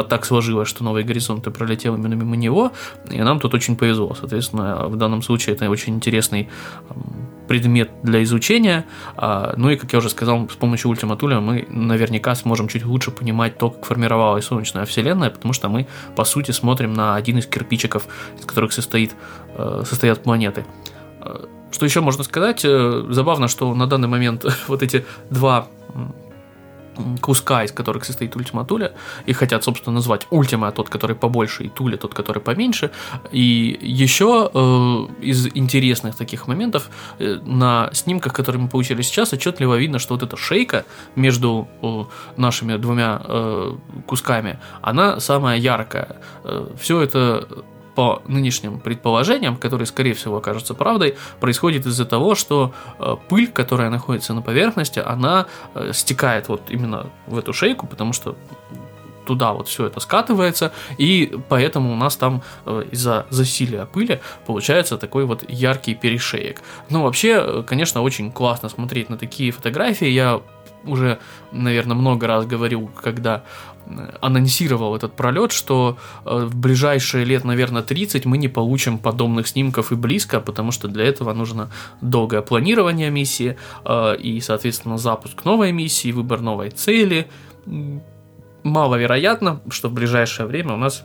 так 0.09 0.25
сложилось, 0.25 0.69
что 0.69 0.85
новые 0.85 1.05
горизонты 1.05 1.51
пролетел 1.51 1.95
именно 1.95 2.15
мимо 2.15 2.37
него, 2.37 2.73
и 3.11 3.21
нам 3.21 3.41
тут 3.41 3.55
очень 3.55 3.77
повезло. 3.77 4.15
Соответственно, 4.15 4.89
в 4.89 4.97
данном 4.97 5.23
случае 5.23 5.57
это 5.57 5.69
очень 5.71 5.95
интересный 5.95 6.49
предмет 7.49 7.91
для 8.03 8.23
изучения. 8.23 8.85
А, 9.17 9.55
ну 9.57 9.71
и, 9.71 9.77
как 9.77 9.93
я 9.93 9.99
уже 9.99 10.11
сказал, 10.11 10.49
с 10.49 10.55
помощью 10.55 10.91
Thule 10.93 11.41
мы 11.41 11.67
наверняка 11.69 12.35
сможем 12.35 12.69
чуть 12.69 12.85
лучше 12.85 13.11
понимать 13.11 13.59
то, 13.59 13.71
как 13.71 13.87
формировалась 13.87 14.45
Солнечная 14.45 14.85
Вселенная, 14.85 15.31
потому 15.31 15.53
что 15.53 15.69
мы, 15.69 15.87
по 16.15 16.25
сути, 16.25 16.53
смотрим 16.53 16.93
на 16.93 17.17
один 17.17 17.39
из 17.39 17.47
кирпичиков, 17.47 18.07
из 18.39 18.45
которых 18.45 18.73
состоит, 18.73 19.15
э, 19.57 19.83
состоят 19.87 20.23
планеты. 20.23 20.65
Э, 21.21 21.47
что 21.71 21.87
еще 21.87 22.01
можно 22.01 22.25
сказать? 22.25 22.65
Э, 22.65 23.05
забавно, 23.09 23.49
что 23.49 23.75
на 23.75 23.87
данный 23.87 24.09
момент 24.09 24.45
вот 24.69 24.83
эти 24.83 25.05
два 25.31 25.69
куска, 27.21 27.65
из 27.65 27.73
которых 27.73 28.05
состоит 28.05 28.37
Ultima 28.37 28.67
Thule, 28.67 28.93
и 29.27 29.33
хотят, 29.33 29.65
собственно, 29.65 29.95
назвать 29.95 30.27
Ultima 30.31 30.73
тот, 30.73 30.89
который 30.89 31.17
побольше, 31.17 31.65
и 31.65 31.69
Thule 31.69 31.97
тот, 31.97 32.15
который 32.15 32.43
поменьше. 32.43 32.91
И 33.31 33.79
еще 33.81 34.51
э, 34.53 34.59
из 35.25 35.47
интересных 35.55 36.17
таких 36.17 36.49
моментов 36.49 36.91
э, 37.19 37.39
на 37.45 37.91
снимках, 37.93 38.33
которые 38.33 38.63
мы 38.63 38.69
получили 38.69 39.03
сейчас, 39.03 39.33
отчетливо 39.33 39.77
видно, 39.77 39.99
что 39.99 40.15
вот 40.15 40.23
эта 40.23 40.37
шейка 40.37 40.85
между 41.17 41.69
э, 41.83 42.05
нашими 42.37 42.77
двумя 42.77 43.21
э, 43.25 43.73
кусками, 44.07 44.59
она 44.83 45.21
самая 45.21 45.59
яркая. 45.59 46.17
Э, 46.45 46.67
все 46.79 47.01
это 47.01 47.47
по 47.99 48.23
нынешним 48.29 48.79
предположениям, 48.79 49.57
которые, 49.57 49.85
скорее 49.85 50.15
всего, 50.15 50.37
окажутся 50.37 50.73
правдой, 50.73 51.17
происходит 51.41 51.85
из-за 51.85 52.05
того, 52.05 52.37
что 52.37 52.73
э, 53.01 53.17
пыль, 53.29 53.49
которая 53.49 53.91
находится 53.91 54.35
на 54.35 54.41
поверхности, 54.41 55.01
она 55.01 55.47
э, 55.75 55.91
стекает 55.93 56.49
вот 56.49 56.63
именно 56.69 57.11
в 57.27 57.37
эту 57.37 57.53
шейку, 57.53 57.89
потому 57.89 58.13
что 58.13 58.37
туда 59.27 59.53
вот 59.53 59.67
все 59.67 59.87
это 59.87 59.99
скатывается, 59.99 60.71
и 60.97 61.37
поэтому 61.49 61.93
у 61.93 61.97
нас 61.97 62.15
там 62.15 62.43
э, 62.67 62.85
из-за 62.93 63.27
засилия 63.31 63.85
пыли 63.87 64.21
получается 64.47 64.97
такой 64.97 65.25
вот 65.25 65.45
яркий 65.51 65.97
перешеек. 65.97 66.63
Но 66.91 67.03
вообще, 67.03 67.65
конечно, 67.65 68.03
очень 68.03 68.31
классно 68.31 68.69
смотреть 68.69 69.11
на 69.11 69.19
такие 69.19 69.51
фотографии. 69.51 70.07
Я 70.07 70.41
уже, 70.85 71.19
наверное, 71.51 71.97
много 71.97 72.29
раз 72.29 72.47
говорил, 72.47 72.89
когда 73.03 73.43
анонсировал 74.21 74.97
этот 74.97 75.15
пролет, 75.15 75.53
что 75.53 75.99
э, 76.25 76.47
в 76.47 76.57
ближайшие 76.57 77.25
лет, 77.25 77.45
наверное, 77.45 77.83
30 77.83 78.27
мы 78.27 78.39
не 78.39 78.49
получим 78.49 78.99
подобных 78.99 79.49
снимков 79.49 79.93
и 79.93 79.95
близко, 79.95 80.41
потому 80.41 80.73
что 80.73 80.89
для 80.89 81.05
этого 81.05 81.33
нужно 81.33 81.71
долгое 82.01 82.43
планирование 82.43 83.11
миссии 83.11 83.57
э, 83.85 84.17
и, 84.17 84.41
соответственно, 84.41 84.99
запуск 84.99 85.45
новой 85.45 85.73
миссии, 85.73 86.13
выбор 86.13 86.41
новой 86.41 86.71
цели. 86.71 87.29
Маловероятно, 88.63 89.61
что 89.71 89.89
в 89.89 89.93
ближайшее 89.93 90.47
время 90.47 90.75
у 90.75 90.79
нас 90.79 91.05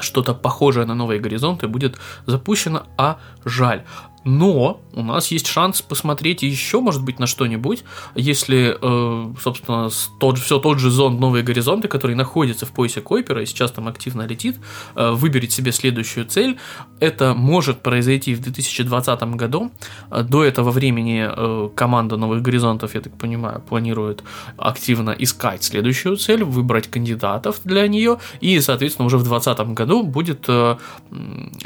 что-то 0.00 0.34
похожее 0.34 0.86
на 0.86 0.94
новые 0.94 1.20
горизонты 1.20 1.68
будет 1.68 1.98
запущено, 2.26 2.84
а 2.96 3.18
жаль. 3.44 3.82
Но 4.24 4.80
у 4.92 5.02
нас 5.02 5.28
есть 5.28 5.46
шанс 5.46 5.80
посмотреть 5.80 6.42
еще, 6.42 6.80
может 6.80 7.02
быть, 7.02 7.18
на 7.18 7.26
что-нибудь, 7.26 7.84
если, 8.14 8.76
э, 8.80 9.34
собственно, 9.40 9.88
тот, 10.18 10.38
все 10.38 10.58
тот 10.58 10.78
же 10.78 10.90
зонд 10.90 11.20
«Новые 11.20 11.42
горизонты», 11.42 11.88
который 11.88 12.14
находится 12.14 12.66
в 12.66 12.72
поясе 12.72 13.00
Койпера 13.00 13.42
и 13.42 13.46
сейчас 13.46 13.70
там 13.72 13.88
активно 13.88 14.26
летит, 14.26 14.58
э, 14.94 15.10
выберет 15.12 15.52
себе 15.52 15.72
следующую 15.72 16.26
цель. 16.26 16.58
Это 16.98 17.34
может 17.34 17.80
произойти 17.80 18.34
в 18.34 18.40
2020 18.40 19.36
году. 19.36 19.70
До 20.10 20.44
этого 20.44 20.70
времени 20.70 21.26
э, 21.26 21.68
команда 21.74 22.16
«Новых 22.16 22.42
горизонтов», 22.42 22.94
я 22.94 23.00
так 23.00 23.16
понимаю, 23.16 23.62
планирует 23.62 24.22
активно 24.58 25.10
искать 25.10 25.64
следующую 25.64 26.16
цель, 26.16 26.44
выбрать 26.44 26.88
кандидатов 26.88 27.60
для 27.64 27.88
нее, 27.88 28.18
и, 28.40 28.60
соответственно, 28.60 29.06
уже 29.06 29.16
в 29.16 29.22
2020 29.22 29.74
году 29.74 30.02
будет 30.02 30.40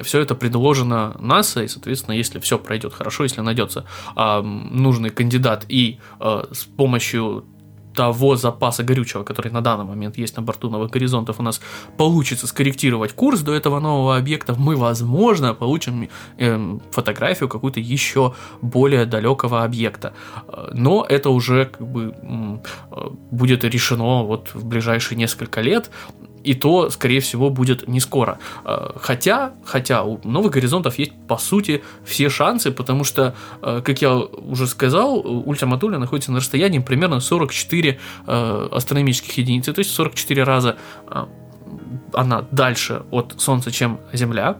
все 0.02 0.20
это 0.20 0.34
предложено 0.34 1.16
НАСА, 1.18 1.62
и, 1.62 1.68
соответственно, 1.68 2.14
если 2.14 2.38
все 2.44 2.58
пройдет 2.58 2.92
хорошо, 2.92 3.24
если 3.24 3.40
найдется 3.40 3.84
э, 4.16 4.40
нужный 4.42 5.10
кандидат 5.10 5.64
и 5.68 5.98
э, 6.20 6.44
с 6.52 6.64
помощью 6.64 7.44
того 7.94 8.36
запаса 8.36 8.82
горючего, 8.82 9.22
который 9.22 9.52
на 9.52 9.60
данный 9.60 9.84
момент 9.84 10.18
есть 10.18 10.36
на 10.36 10.42
борту 10.42 10.68
новых 10.68 10.90
горизонтов, 10.90 11.40
у 11.40 11.42
нас 11.42 11.60
получится 11.96 12.46
скорректировать 12.46 13.12
курс 13.12 13.40
до 13.40 13.54
этого 13.54 13.80
нового 13.80 14.16
объекта, 14.16 14.54
мы, 14.58 14.76
возможно, 14.76 15.54
получим 15.54 16.08
э, 16.38 16.78
фотографию 16.90 17.48
какую-то 17.48 17.80
еще 17.80 18.34
более 18.62 19.06
далекого 19.06 19.64
объекта. 19.64 20.12
Но 20.72 21.06
это 21.08 21.30
уже 21.30 21.66
как 21.66 21.86
бы 21.86 22.14
э, 22.20 23.10
будет 23.30 23.64
решено 23.64 24.24
вот 24.24 24.50
в 24.54 24.64
ближайшие 24.64 25.16
несколько 25.16 25.60
лет 25.60 25.90
и 26.44 26.54
то, 26.54 26.90
скорее 26.90 27.20
всего, 27.20 27.50
будет 27.50 27.88
не 27.88 28.00
скоро. 28.00 28.38
А, 28.64 28.94
хотя, 29.00 29.54
хотя 29.64 30.04
у 30.04 30.20
новых 30.24 30.52
горизонтов 30.52 30.98
есть, 30.98 31.12
по 31.26 31.38
сути, 31.38 31.82
все 32.04 32.28
шансы, 32.28 32.70
потому 32.70 33.04
что, 33.04 33.34
а, 33.62 33.80
как 33.80 34.02
я 34.02 34.14
уже 34.16 34.66
сказал, 34.66 35.18
ультраматуля 35.20 35.98
находится 35.98 36.32
на 36.32 36.38
расстоянии 36.38 36.78
примерно 36.78 37.20
44 37.20 37.98
а, 38.26 38.68
астрономических 38.70 39.36
единиц, 39.38 39.64
то 39.64 39.78
есть 39.78 39.90
44 39.90 40.44
раза 40.44 40.76
она 42.12 42.44
дальше 42.50 43.02
от 43.10 43.34
Солнца, 43.38 43.72
чем 43.72 43.98
Земля, 44.12 44.58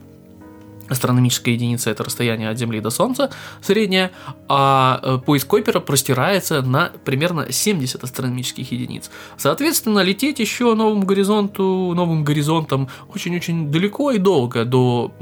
Астрономическая 0.89 1.55
единица 1.55 1.91
это 1.91 2.05
расстояние 2.05 2.51
от 2.51 2.59
Земли 2.59 2.81
до 2.81 2.91
Солнца, 2.91 3.31
среднее, 3.63 4.11
а 4.49 5.01
э, 5.03 5.19
поиск 5.25 5.49
Койпера 5.49 5.81
простирается 5.81 6.61
на 6.63 6.93
примерно 7.05 7.51
70 7.51 8.05
астрономических 8.05 8.71
единиц. 8.71 9.11
Соответственно, 9.37 10.01
лететь 10.01 10.41
еще 10.41 10.75
новому 10.75 11.05
горизонту, 11.05 11.93
новым 11.95 12.25
горизонтом 12.25 12.89
очень-очень 13.09 13.71
далеко 13.71 14.11
и 14.11 14.19
долго 14.19 14.65
до 14.65 15.13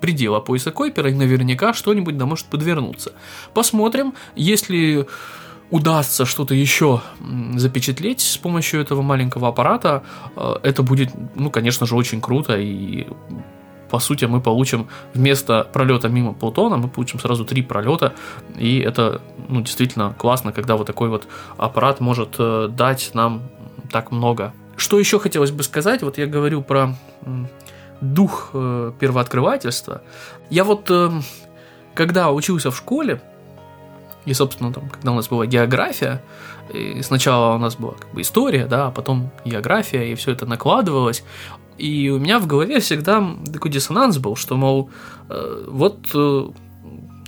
предела 0.00 0.40
пояса 0.40 0.72
Койпера, 0.72 1.10
и 1.10 1.14
наверняка 1.14 1.72
что-нибудь 1.72 2.16
да 2.16 2.26
может 2.26 2.46
подвернуться. 2.46 3.12
Посмотрим, 3.54 4.14
если 4.34 5.06
удастся 5.70 6.26
что-то 6.26 6.54
еще 6.54 7.00
запечатлеть 7.54 8.20
с 8.20 8.36
помощью 8.36 8.80
этого 8.80 9.02
маленького 9.02 9.48
аппарата, 9.48 10.02
э, 10.36 10.54
это 10.62 10.82
будет, 10.82 11.10
ну, 11.34 11.50
конечно 11.50 11.86
же, 11.86 11.96
очень 11.96 12.20
круто 12.20 12.58
и 12.58 13.06
по 13.92 13.98
сути, 13.98 14.24
мы 14.24 14.40
получим 14.40 14.88
вместо 15.14 15.64
пролета 15.70 16.08
мимо 16.08 16.32
Плутона, 16.32 16.78
мы 16.78 16.88
получим 16.88 17.20
сразу 17.20 17.44
три 17.44 17.62
пролета, 17.62 18.14
и 18.56 18.78
это 18.78 19.20
ну, 19.48 19.60
действительно 19.60 20.14
классно, 20.18 20.52
когда 20.52 20.76
вот 20.76 20.86
такой 20.86 21.10
вот 21.10 21.28
аппарат 21.58 22.00
может 22.00 22.36
э, 22.38 22.68
дать 22.70 23.10
нам 23.12 23.42
так 23.90 24.10
много. 24.10 24.54
Что 24.76 24.98
еще 24.98 25.18
хотелось 25.18 25.50
бы 25.50 25.62
сказать, 25.62 26.02
вот 26.02 26.16
я 26.16 26.26
говорю 26.26 26.62
про 26.62 26.94
дух 28.00 28.50
э, 28.54 28.92
первооткрывательства. 28.98 30.00
Я 30.48 30.64
вот, 30.64 30.90
э, 30.90 31.10
когда 31.94 32.30
учился 32.30 32.70
в 32.70 32.76
школе, 32.76 33.20
и, 34.24 34.32
собственно, 34.32 34.72
там, 34.72 34.88
когда 34.88 35.12
у 35.12 35.16
нас 35.16 35.28
была 35.28 35.44
география, 35.44 36.22
и 36.72 37.02
сначала 37.02 37.56
у 37.56 37.58
нас 37.58 37.76
была 37.76 37.92
как 37.92 38.10
бы 38.14 38.22
история, 38.22 38.66
да, 38.66 38.86
а 38.86 38.90
потом 38.90 39.30
география, 39.44 40.10
и 40.10 40.14
все 40.14 40.32
это 40.32 40.46
накладывалось, 40.46 41.24
и 41.82 42.10
у 42.10 42.18
меня 42.18 42.38
в 42.38 42.46
голове 42.46 42.78
всегда 42.78 43.36
такой 43.52 43.70
диссонанс 43.70 44.18
был, 44.18 44.36
что, 44.36 44.56
мол, 44.56 44.88
э, 45.28 45.64
вот 45.68 45.98
э, 46.14 46.50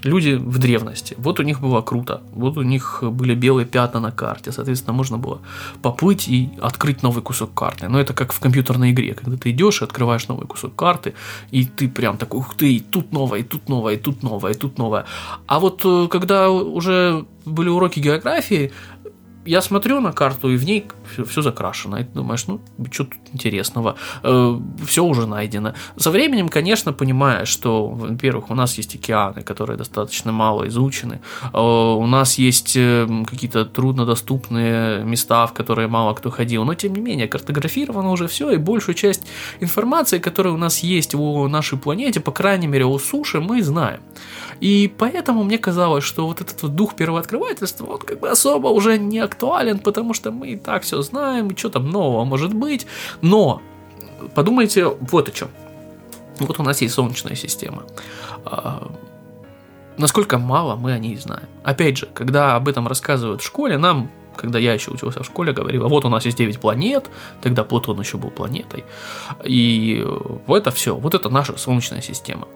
люди 0.04 0.34
в 0.34 0.58
древности, 0.58 1.16
вот 1.18 1.40
у 1.40 1.42
них 1.42 1.60
было 1.60 1.82
круто, 1.82 2.20
вот 2.32 2.56
у 2.56 2.62
них 2.62 3.02
были 3.02 3.34
белые 3.34 3.66
пятна 3.66 4.00
на 4.00 4.12
карте, 4.12 4.52
соответственно, 4.52 4.92
можно 4.92 5.18
было 5.18 5.40
поплыть 5.82 6.28
и 6.28 6.50
открыть 6.62 7.02
новый 7.02 7.22
кусок 7.22 7.52
карты. 7.52 7.88
Но 7.88 7.98
это 7.98 8.14
как 8.14 8.32
в 8.32 8.38
компьютерной 8.38 8.92
игре, 8.92 9.14
когда 9.14 9.36
ты 9.36 9.50
идешь 9.50 9.80
и 9.80 9.84
открываешь 9.84 10.28
новый 10.28 10.46
кусок 10.46 10.76
карты, 10.76 11.14
и 11.50 11.64
ты 11.64 11.88
прям 11.88 12.16
такой, 12.16 12.38
ух 12.38 12.54
ты, 12.54 12.74
и 12.74 12.80
тут 12.80 13.12
новое, 13.12 13.40
и 13.40 13.42
тут 13.42 13.68
новое, 13.68 13.94
и 13.94 13.96
тут 13.96 14.22
новое, 14.22 14.52
и 14.52 14.54
тут 14.54 14.78
новое. 14.78 15.04
А 15.46 15.58
вот 15.58 15.82
э, 15.84 16.06
когда 16.08 16.48
уже 16.50 17.24
были 17.44 17.68
уроки 17.68 18.00
географии, 18.00 18.70
я 19.46 19.60
смотрю 19.60 20.00
на 20.00 20.12
карту, 20.12 20.50
и 20.50 20.56
в 20.56 20.64
ней 20.64 20.86
все, 21.12 21.24
все 21.24 21.42
закрашено. 21.42 21.96
И 21.96 22.04
ты 22.04 22.10
думаешь, 22.14 22.46
ну, 22.46 22.60
что 22.90 23.04
тут 23.04 23.18
интересного? 23.32 23.96
Э, 24.22 24.60
все 24.86 25.04
уже 25.04 25.26
найдено. 25.26 25.74
Со 25.96 26.10
временем, 26.10 26.48
конечно, 26.48 26.92
понимаешь, 26.92 27.48
что, 27.48 27.86
во-первых, 27.88 28.50
у 28.50 28.54
нас 28.54 28.78
есть 28.78 28.94
океаны, 28.94 29.42
которые 29.42 29.76
достаточно 29.76 30.32
мало 30.32 30.66
изучены. 30.68 31.20
Э, 31.52 31.58
у 31.58 32.06
нас 32.06 32.38
есть 32.38 32.76
э, 32.76 33.06
какие-то 33.26 33.64
труднодоступные 33.64 35.04
места, 35.04 35.46
в 35.46 35.52
которые 35.52 35.88
мало 35.88 36.14
кто 36.14 36.30
ходил. 36.30 36.64
Но, 36.64 36.74
тем 36.74 36.94
не 36.94 37.00
менее, 37.00 37.28
картографировано 37.28 38.10
уже 38.10 38.26
все, 38.26 38.50
и 38.50 38.56
большую 38.56 38.94
часть 38.94 39.22
информации, 39.60 40.18
которая 40.18 40.54
у 40.54 40.58
нас 40.58 40.78
есть 40.78 41.14
о 41.14 41.48
нашей 41.48 41.78
планете, 41.78 42.20
по 42.20 42.32
крайней 42.32 42.66
мере, 42.66 42.86
о 42.86 42.98
суше, 42.98 43.40
мы 43.40 43.62
знаем. 43.62 44.00
И 44.60 44.92
поэтому 44.98 45.44
мне 45.44 45.58
казалось, 45.58 46.04
что 46.04 46.26
вот 46.26 46.40
этот 46.40 46.62
вот 46.62 46.74
дух 46.74 46.94
первооткрывательства, 46.94 47.86
он 47.86 47.98
как 47.98 48.20
бы 48.20 48.28
особо 48.28 48.68
уже 48.68 48.98
не 48.98 49.18
актуален, 49.18 49.78
потому 49.78 50.14
что 50.14 50.30
мы 50.30 50.50
и 50.50 50.56
так 50.56 50.82
все 50.82 51.02
знаем, 51.02 51.48
и 51.48 51.56
что 51.56 51.70
там 51.70 51.90
нового 51.90 52.24
может 52.24 52.54
быть. 52.54 52.86
Но 53.20 53.60
подумайте 54.34 54.86
вот 54.86 55.28
о 55.28 55.32
чем. 55.32 55.48
Вот 56.38 56.58
у 56.58 56.62
нас 56.62 56.80
есть 56.80 56.94
Солнечная 56.94 57.36
система. 57.36 57.84
А, 58.44 58.90
насколько 59.96 60.38
мало 60.38 60.76
мы 60.76 60.92
о 60.92 60.98
ней 60.98 61.16
знаем. 61.16 61.46
Опять 61.62 61.98
же, 61.98 62.08
когда 62.12 62.56
об 62.56 62.68
этом 62.68 62.88
рассказывают 62.88 63.42
в 63.42 63.46
школе, 63.46 63.78
нам 63.78 64.10
когда 64.36 64.58
я 64.58 64.72
еще 64.72 64.90
учился 64.90 65.22
в 65.22 65.26
школе, 65.26 65.52
говорила, 65.52 65.88
вот 65.88 66.04
у 66.04 66.08
нас 66.08 66.24
есть 66.24 66.38
9 66.38 66.58
планет, 66.58 67.08
тогда 67.40 67.64
Плутон 67.64 68.00
еще 68.00 68.18
был 68.18 68.30
планетой, 68.30 68.84
и 69.44 70.04
это 70.48 70.70
все, 70.70 70.96
вот 70.96 71.14
это 71.14 71.28
наша 71.28 71.56
Солнечная 71.56 72.02
система. 72.02 72.48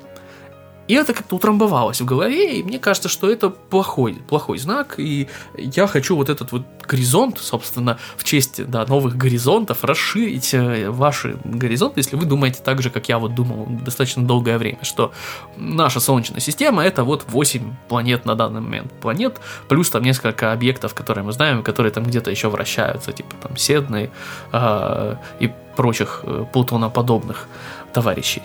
И 0.89 0.95
это 0.95 1.13
как-то 1.13 1.37
утрамбовалось 1.37 2.01
в 2.01 2.05
голове, 2.07 2.59
и 2.59 2.63
мне 2.63 2.79
кажется, 2.79 3.09
что 3.09 3.31
это 3.31 3.51
плохой, 3.51 4.15
плохой 4.27 4.59
знак, 4.59 4.95
и 4.99 5.29
я 5.57 5.87
хочу 5.87 6.17
вот 6.17 6.31
этот 6.31 6.51
вот 6.51 6.63
горизонт, 6.83 7.39
собственно, 7.39 7.99
в 8.17 8.25
честь 8.25 8.65
да, 8.67 8.87
новых 8.87 9.17
горизонтов, 9.17 9.85
расширить 9.85 10.55
э, 10.55 10.89
ваши 10.89 11.37
горизонты, 11.45 12.01
если 12.01 12.17
вы 12.17 12.25
думаете 12.25 12.61
так 12.65 12.81
же, 12.81 12.89
как 12.89 13.09
я 13.11 13.19
вот 13.19 13.35
думал 13.35 13.67
достаточно 13.85 14.25
долгое 14.25 14.57
время, 14.57 14.79
что 14.83 15.13
наша 15.59 16.01
Солнечная 16.01 16.41
система 16.41 16.83
это 16.83 17.05
вот 17.05 17.25
8 17.29 17.75
планет 17.89 18.25
на 18.25 18.35
данный 18.35 18.63
момент 18.63 18.91
планет, 19.01 19.39
плюс 19.69 19.91
там 19.91 20.03
несколько 20.03 20.53
объектов, 20.53 20.95
которые 20.95 21.23
мы 21.23 21.33
знаем, 21.33 21.63
которые 21.63 21.93
там 21.93 22.05
где-то 22.05 22.31
еще 22.31 22.49
вращаются, 22.49 23.13
типа 23.13 23.37
там 23.43 23.57
Седны 23.59 24.11
э, 24.53 25.15
и 25.41 25.53
прочих 25.77 26.21
э, 26.23 26.47
Плутоноподобных 26.51 27.47
товарищей. 27.93 28.43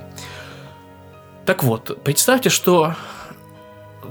Так 1.45 1.63
вот, 1.63 1.99
представьте, 2.03 2.49
что 2.49 2.95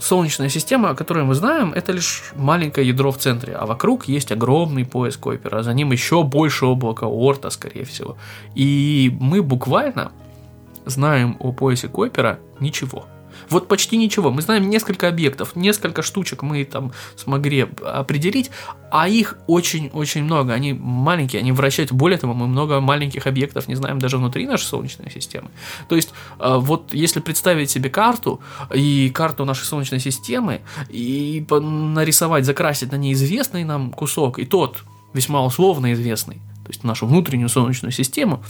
Солнечная 0.01 0.49
система, 0.49 0.91
о 0.91 0.95
которой 0.95 1.25
мы 1.25 1.35
знаем, 1.35 1.73
это 1.73 1.93
лишь 1.93 2.33
маленькое 2.35 2.87
ядро 2.89 3.11
в 3.11 3.19
центре, 3.19 3.55
а 3.55 3.67
вокруг 3.67 4.09
есть 4.09 4.33
огромный 4.33 4.85
пояс 4.85 5.17
Койпера, 5.17 5.59
а 5.59 5.63
за 5.63 5.73
ним 5.75 5.93
еще 5.93 6.23
больше 6.25 6.67
облака 6.67 7.07
Орта, 7.07 7.51
скорее 7.51 7.85
всего. 7.85 8.17
И 8.55 9.17
мы 9.21 9.43
буквально 9.43 10.13
знаем 10.85 11.37
о 11.41 11.53
поясе 11.53 11.89
Койпера 11.89 12.39
ничего. 12.61 13.07
Вот 13.49 13.69
почти 13.69 13.97
ничего. 13.97 14.31
Мы 14.31 14.43
знаем 14.43 14.69
несколько 14.69 15.09
объектов, 15.09 15.57
несколько 15.57 16.03
штучек 16.03 16.43
мы 16.43 16.65
там 16.65 16.93
смогли 17.17 17.69
определить, 17.85 18.51
а 18.91 19.09
их 19.09 19.39
очень-очень 19.47 20.25
много. 20.25 20.53
Они 20.53 20.73
маленькие, 20.73 21.41
они 21.41 21.53
вращаются. 21.53 21.95
Более 21.95 22.19
того, 22.19 22.35
мы 22.35 22.47
много 22.47 22.81
маленьких 22.81 23.27
объектов 23.27 23.69
не 23.69 23.75
знаем 23.75 23.99
даже 23.99 24.19
внутри 24.19 24.47
нашей 24.47 24.65
Солнечной 24.65 25.11
системы. 25.11 25.51
То 25.89 25.97
есть, 25.97 26.13
а, 26.39 26.59
вот 26.59 26.93
если 26.93 27.21
представить 27.21 27.71
себе 27.71 27.91
карту 27.91 28.41
и 28.75 29.11
карту 29.11 29.45
нашей 29.45 29.65
Солнечной 29.65 30.01
системы 30.01 30.61
и 30.89 31.45
нарисовать, 31.51 32.45
закрасить 32.45 32.93
на 32.93 32.97
ней 32.97 33.13
известный 33.13 33.65
нам 33.65 33.91
кусок 33.91 34.39
и 34.39 34.45
тот 34.45 34.85
весьма 35.13 35.45
условно 35.45 35.93
известный, 35.93 36.37
то 36.65 36.69
есть 36.69 36.85
нашу 36.85 37.07
внутреннюю 37.07 37.49
Солнечную 37.49 37.93
систему, 37.93 38.43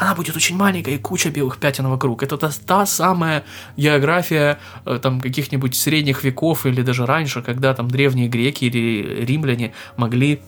она 0.00 0.14
будет 0.14 0.34
очень 0.34 0.56
маленькая 0.56 0.94
и 0.94 0.98
куча 0.98 1.28
белых 1.28 1.58
пятен 1.58 1.86
вокруг. 1.86 2.22
Это 2.22 2.38
та, 2.38 2.50
та 2.66 2.86
самая 2.86 3.44
география 3.76 4.58
э, 4.86 4.98
там 5.00 5.20
каких-нибудь 5.20 5.76
средних 5.76 6.24
веков 6.24 6.64
или 6.64 6.80
даже 6.80 7.04
раньше, 7.04 7.42
когда 7.42 7.74
там 7.74 7.88
древние 7.88 8.28
греки 8.28 8.64
или 8.64 9.24
римляне 9.26 9.74
могли 9.98 10.40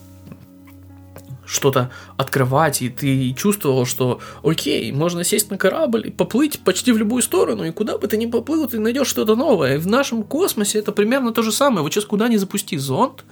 что-то 1.44 1.90
открывать, 2.16 2.80
и 2.80 2.88
ты 2.88 3.34
чувствовал, 3.34 3.84
что 3.84 4.20
окей, 4.42 4.90
можно 4.90 5.22
сесть 5.22 5.50
на 5.50 5.58
корабль 5.58 6.06
и 6.06 6.10
поплыть 6.10 6.60
почти 6.60 6.90
в 6.90 6.96
любую 6.96 7.22
сторону, 7.22 7.64
и 7.64 7.72
куда 7.72 7.98
бы 7.98 8.08
ты 8.08 8.16
ни 8.16 8.24
поплыл, 8.24 8.66
ты 8.66 8.80
найдешь 8.80 9.08
что-то 9.08 9.36
новое. 9.36 9.74
И 9.74 9.78
в 9.78 9.86
нашем 9.86 10.22
космосе 10.22 10.78
это 10.78 10.92
примерно 10.92 11.30
то 11.30 11.42
же 11.42 11.52
самое. 11.52 11.82
Вот 11.82 11.92
сейчас 11.92 12.06
куда 12.06 12.28
ни 12.28 12.36
запусти 12.38 12.78
зонд, 12.78 13.22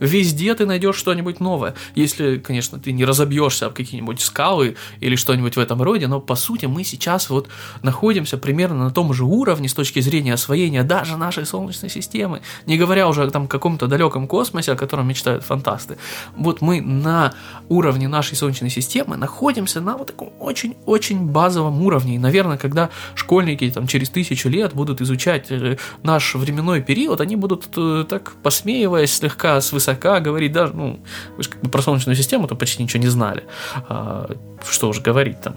Везде 0.00 0.54
ты 0.54 0.66
найдешь 0.66 0.96
что-нибудь 0.96 1.40
новое. 1.40 1.74
Если, 1.94 2.38
конечно, 2.38 2.78
ты 2.78 2.92
не 2.92 3.04
разобьешься 3.04 3.66
об 3.66 3.74
какие-нибудь 3.74 4.20
скалы 4.20 4.76
или 5.00 5.16
что-нибудь 5.16 5.56
в 5.56 5.60
этом 5.60 5.82
роде, 5.82 6.06
но 6.06 6.20
по 6.20 6.34
сути 6.34 6.66
мы 6.66 6.84
сейчас 6.84 7.30
вот 7.30 7.48
находимся 7.82 8.38
примерно 8.38 8.84
на 8.84 8.90
том 8.90 9.12
же 9.12 9.24
уровне 9.24 9.68
с 9.68 9.74
точки 9.74 10.00
зрения 10.00 10.34
освоения 10.34 10.82
даже 10.82 11.16
нашей 11.16 11.46
Солнечной 11.46 11.90
системы. 11.90 12.40
Не 12.66 12.78
говоря 12.78 13.08
уже 13.08 13.24
о 13.24 13.30
там 13.30 13.48
каком-то 13.48 13.86
далеком 13.86 14.26
космосе, 14.26 14.72
о 14.72 14.76
котором 14.76 15.08
мечтают 15.08 15.44
фантасты. 15.44 15.98
Вот 16.36 16.60
мы 16.60 16.80
на 16.80 17.34
уровне 17.68 18.08
нашей 18.08 18.36
Солнечной 18.36 18.70
системы 18.70 19.16
находимся 19.16 19.80
на 19.80 19.96
вот 19.96 20.08
таком 20.08 20.32
очень-очень 20.38 21.26
базовом 21.26 21.82
уровне. 21.82 22.14
И, 22.14 22.18
наверное, 22.18 22.56
когда 22.56 22.90
школьники 23.14 23.70
там 23.70 23.86
через 23.86 24.10
тысячу 24.10 24.48
лет 24.48 24.74
будут 24.74 25.00
изучать 25.00 25.50
э, 25.50 25.76
наш 26.02 26.34
временной 26.34 26.82
период, 26.82 27.20
они 27.20 27.36
будут 27.36 27.68
э, 27.76 28.04
так 28.08 28.32
посмеиваясь 28.42 29.12
слегка 29.12 29.60
с 29.60 29.72
высоты 29.72 29.87
высока 29.88 30.20
говорить 30.20 30.52
даже, 30.52 30.74
ну, 30.74 31.00
вы 31.36 31.42
же 31.42 31.50
как 31.50 31.60
бы 31.62 31.70
про 31.70 31.82
Солнечную 31.82 32.16
систему 32.16 32.46
то 32.46 32.56
почти 32.56 32.82
ничего 32.82 33.02
не 33.02 33.08
знали. 33.08 33.44
А, 33.88 34.30
что 34.68 34.88
уже 34.88 35.00
говорить, 35.00 35.40
там, 35.40 35.54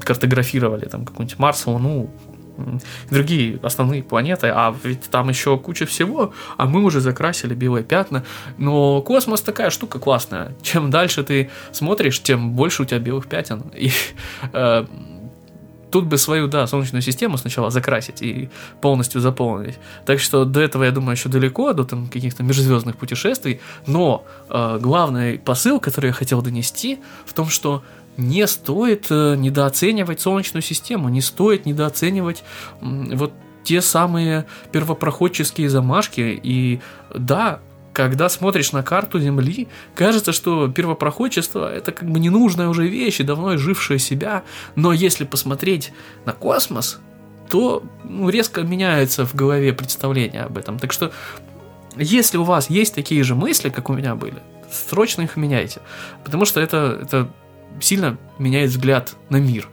картографировали 0.00 0.86
там 0.86 1.04
какой-нибудь 1.04 1.38
Марс, 1.38 1.66
Луну, 1.66 2.10
другие 3.10 3.58
основные 3.62 4.02
планеты, 4.02 4.48
а 4.48 4.74
ведь 4.82 5.10
там 5.10 5.28
еще 5.28 5.58
куча 5.58 5.84
всего, 5.86 6.32
а 6.56 6.66
мы 6.66 6.84
уже 6.84 7.00
закрасили 7.00 7.54
белые 7.54 7.84
пятна. 7.84 8.24
Но 8.58 9.02
космос 9.02 9.42
такая 9.42 9.70
штука 9.70 9.98
классная. 9.98 10.54
Чем 10.62 10.90
дальше 10.90 11.22
ты 11.22 11.50
смотришь, 11.72 12.22
тем 12.22 12.52
больше 12.52 12.82
у 12.82 12.84
тебя 12.84 12.98
белых 12.98 13.26
пятен. 13.26 13.62
И 13.74 13.90
э, 14.52 14.86
тут 15.90 16.06
бы 16.06 16.18
свою, 16.18 16.48
да, 16.48 16.66
Солнечную 16.66 17.02
систему 17.02 17.38
сначала 17.38 17.70
закрасить 17.70 18.22
и 18.22 18.48
полностью 18.80 19.20
заполнить. 19.20 19.78
Так 20.04 20.20
что 20.20 20.44
до 20.44 20.60
этого, 20.60 20.84
я 20.84 20.90
думаю, 20.90 21.16
еще 21.16 21.28
далеко, 21.28 21.72
до 21.72 21.84
там 21.84 22.08
каких-то 22.08 22.42
межзвездных 22.42 22.96
путешествий. 22.96 23.60
Но 23.86 24.24
э, 24.48 24.78
главный 24.80 25.38
посыл, 25.38 25.80
который 25.80 26.06
я 26.06 26.12
хотел 26.12 26.42
донести, 26.42 26.98
в 27.24 27.32
том, 27.32 27.48
что 27.48 27.82
не 28.16 28.46
стоит 28.46 29.06
э, 29.10 29.36
недооценивать 29.36 30.20
Солнечную 30.20 30.62
систему, 30.62 31.08
не 31.08 31.20
стоит 31.20 31.66
недооценивать 31.66 32.42
э, 32.80 32.84
вот 33.14 33.32
те 33.62 33.82
самые 33.82 34.46
первопроходческие 34.72 35.68
замашки. 35.68 36.40
И 36.42 36.80
да, 37.14 37.60
когда 37.96 38.28
смотришь 38.28 38.72
на 38.72 38.82
карту 38.82 39.18
Земли, 39.18 39.68
кажется, 39.94 40.32
что 40.32 40.68
первопроходчество 40.68 41.74
это 41.74 41.92
как 41.92 42.10
бы 42.10 42.20
ненужная 42.20 42.68
уже 42.68 42.86
вещь 42.86 43.20
и 43.20 43.22
давно 43.22 43.56
жившая 43.56 43.96
себя, 43.96 44.42
но 44.74 44.92
если 44.92 45.24
посмотреть 45.24 45.94
на 46.26 46.34
космос, 46.34 46.98
то 47.48 47.82
ну, 48.04 48.28
резко 48.28 48.60
меняется 48.60 49.24
в 49.24 49.34
голове 49.34 49.72
представление 49.72 50.42
об 50.42 50.58
этом. 50.58 50.78
Так 50.78 50.92
что, 50.92 51.10
если 51.96 52.36
у 52.36 52.44
вас 52.44 52.68
есть 52.68 52.94
такие 52.94 53.24
же 53.24 53.34
мысли, 53.34 53.70
как 53.70 53.88
у 53.88 53.94
меня 53.94 54.14
были, 54.14 54.42
срочно 54.70 55.22
их 55.22 55.38
меняйте, 55.38 55.80
потому 56.22 56.44
что 56.44 56.60
это, 56.60 56.98
это 57.00 57.30
сильно 57.80 58.18
меняет 58.38 58.72
взгляд 58.72 59.14
на 59.30 59.38
мир. 59.38 59.70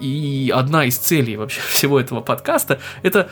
И 0.00 0.52
одна 0.54 0.84
из 0.84 0.96
целей 0.96 1.36
вообще 1.36 1.60
всего 1.68 1.98
этого 1.98 2.20
подкаста– 2.20 2.78
это 3.02 3.30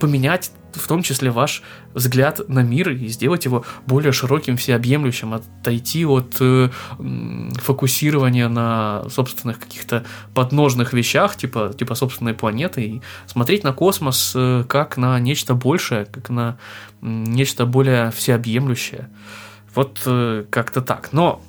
поменять 0.00 0.52
в 0.74 0.88
том 0.88 1.02
числе 1.02 1.30
ваш 1.30 1.62
взгляд 1.94 2.40
на 2.48 2.60
мир 2.60 2.90
и 2.90 3.06
сделать 3.08 3.44
его 3.44 3.64
более 3.86 4.12
широким, 4.12 4.56
всеобъемлющим, 4.56 5.34
отойти 5.34 6.04
от 6.04 6.36
э, 6.40 6.70
фокусирования 7.56 8.48
на 8.48 9.04
собственных 9.10 9.58
каких-то 9.60 10.04
подножных 10.34 10.92
вещах, 10.92 11.36
типа, 11.36 11.74
типа 11.76 11.94
собственной 11.94 12.34
планеты, 12.34 12.82
и 12.82 13.02
смотреть 13.26 13.64
на 13.64 13.72
космос 13.72 14.32
э, 14.34 14.64
как 14.68 14.96
на 14.96 15.18
нечто 15.20 15.54
большее, 15.54 16.06
как 16.06 16.30
на 16.30 16.58
э, 17.00 17.06
нечто 17.06 17.66
более 17.66 18.10
всеобъемлющее. 18.10 19.10
Вот 19.74 20.00
э, 20.06 20.44
как-то 20.50 20.80
так. 20.82 21.10
Но 21.12 21.42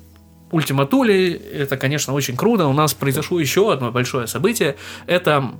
Ультима 0.50 0.86
Тули, 0.86 1.32
это, 1.32 1.76
конечно, 1.76 2.12
очень 2.12 2.36
круто. 2.36 2.66
У 2.66 2.72
нас 2.72 2.94
произошло 2.94 3.40
еще 3.40 3.72
одно 3.72 3.90
большое 3.90 4.26
событие. 4.26 4.76
Это 5.06 5.50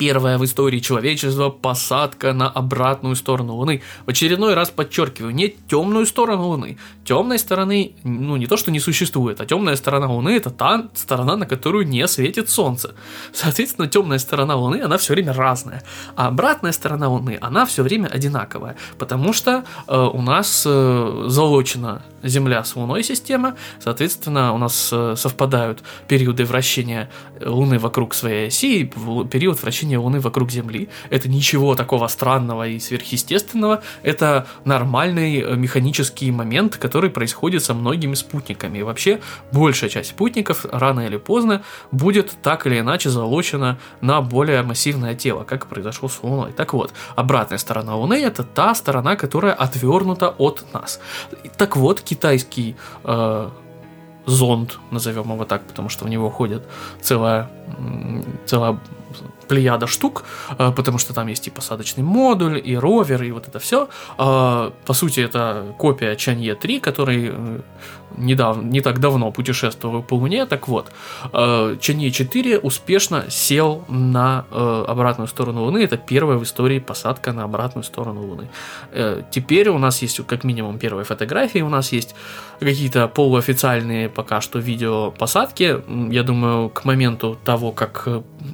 первая 0.00 0.38
в 0.38 0.44
истории 0.46 0.78
человечества 0.78 1.50
посадка 1.50 2.32
на 2.32 2.48
обратную 2.48 3.14
сторону 3.16 3.56
Луны. 3.56 3.82
В 4.06 4.10
очередной 4.10 4.54
раз 4.54 4.70
подчеркиваю, 4.70 5.34
не 5.34 5.54
темную 5.68 6.06
сторону 6.06 6.46
Луны. 6.46 6.78
Темной 7.04 7.38
стороны, 7.38 7.92
ну 8.02 8.36
не 8.36 8.46
то, 8.46 8.56
что 8.56 8.70
не 8.70 8.80
существует, 8.80 9.42
а 9.42 9.44
темная 9.44 9.76
сторона 9.76 10.10
Луны 10.10 10.30
это 10.30 10.48
та 10.48 10.88
сторона, 10.94 11.36
на 11.36 11.44
которую 11.44 11.86
не 11.86 12.08
светит 12.08 12.48
Солнце. 12.48 12.94
Соответственно, 13.34 13.88
темная 13.88 14.18
сторона 14.18 14.56
Луны, 14.56 14.80
она 14.82 14.96
все 14.96 15.12
время 15.12 15.34
разная. 15.34 15.82
А 16.16 16.28
обратная 16.28 16.72
сторона 16.72 17.10
Луны, 17.10 17.36
она 17.42 17.66
все 17.66 17.82
время 17.82 18.06
одинаковая. 18.06 18.76
Потому 18.98 19.34
что 19.34 19.64
э, 19.86 19.94
у 19.94 20.22
нас 20.22 20.64
э, 20.66 21.24
залочена 21.26 22.00
Земля 22.22 22.64
с 22.64 22.76
Луной 22.76 23.02
система, 23.02 23.56
соответственно, 23.78 24.52
у 24.52 24.58
нас 24.58 24.90
э, 24.92 25.14
совпадают 25.16 25.82
периоды 26.08 26.44
вращения 26.44 27.10
Луны 27.40 27.78
вокруг 27.78 28.14
своей 28.14 28.48
оси 28.48 28.80
и 28.80 28.84
период 28.84 29.62
вращения 29.62 29.98
Луны 29.98 30.20
вокруг 30.20 30.50
Земли. 30.50 30.88
Это 31.08 31.28
ничего 31.28 31.74
такого 31.74 32.06
странного 32.08 32.68
и 32.68 32.78
сверхъестественного. 32.78 33.82
Это 34.02 34.46
нормальный 34.64 35.40
э, 35.40 35.56
механический 35.56 36.30
момент, 36.30 36.76
который 36.76 37.10
происходит 37.10 37.64
со 37.64 37.74
многими 37.74 38.14
спутниками. 38.14 38.78
И 38.78 38.82
вообще 38.82 39.20
большая 39.52 39.90
часть 39.90 40.10
спутников 40.10 40.66
рано 40.70 41.00
или 41.00 41.16
поздно 41.16 41.62
будет 41.90 42.34
так 42.42 42.66
или 42.66 42.80
иначе 42.80 43.10
залочена 43.10 43.78
на 44.00 44.20
более 44.20 44.62
массивное 44.62 45.14
тело, 45.14 45.44
как 45.44 45.66
произошло 45.66 46.08
с 46.08 46.22
Луной. 46.22 46.52
Так 46.52 46.72
вот, 46.74 46.92
обратная 47.16 47.58
сторона 47.58 47.96
Луны 47.96 48.14
это 48.22 48.44
та 48.44 48.74
сторона, 48.74 49.16
которая 49.16 49.54
отвернута 49.54 50.28
от 50.28 50.64
нас. 50.72 51.00
Так 51.56 51.76
вот, 51.76 52.00
китайский 52.10 52.76
э, 53.04 53.50
зонд, 54.26 54.78
назовем 54.90 55.32
его 55.32 55.44
так, 55.44 55.62
потому 55.62 55.88
что 55.88 56.04
в 56.04 56.08
него 56.08 56.30
ходит 56.30 56.62
целая, 57.00 57.48
целая 58.46 58.78
плеяда 59.48 59.86
штук, 59.86 60.24
э, 60.58 60.72
потому 60.76 60.98
что 60.98 61.12
там 61.12 61.28
есть 61.28 61.48
и 61.48 61.50
посадочный 61.50 62.04
модуль, 62.04 62.60
и 62.64 62.76
ровер, 62.78 63.22
и 63.22 63.32
вот 63.32 63.48
это 63.48 63.58
все. 63.58 63.88
Э, 64.18 64.70
по 64.86 64.94
сути, 64.94 65.20
это 65.20 65.74
копия 65.78 66.16
Чанье 66.16 66.54
3, 66.54 66.80
который 66.80 67.30
э, 67.32 67.60
недавно, 68.20 68.62
не 68.62 68.80
так 68.80 69.00
давно 69.00 69.30
путешествовал 69.32 70.02
по 70.02 70.14
Луне. 70.14 70.46
Так 70.46 70.68
вот, 70.68 70.92
Чанье 71.80 72.10
4 72.10 72.58
успешно 72.58 73.24
сел 73.28 73.84
на 73.88 74.44
обратную 74.50 75.28
сторону 75.28 75.64
Луны. 75.64 75.78
Это 75.78 75.96
первая 75.96 76.38
в 76.38 76.42
истории 76.42 76.78
посадка 76.78 77.32
на 77.32 77.44
обратную 77.44 77.84
сторону 77.84 78.22
Луны. 78.22 78.48
Теперь 79.30 79.68
у 79.68 79.78
нас 79.78 80.02
есть 80.02 80.24
как 80.26 80.44
минимум 80.44 80.78
первые 80.78 81.04
фотографии, 81.04 81.60
у 81.60 81.68
нас 81.68 81.92
есть 81.92 82.14
какие-то 82.60 83.08
полуофициальные 83.08 84.08
пока 84.08 84.40
что 84.40 84.58
видео 84.58 85.10
посадки. 85.10 85.82
Я 86.12 86.22
думаю, 86.22 86.68
к 86.68 86.84
моменту 86.84 87.38
того, 87.44 87.72
как 87.72 88.08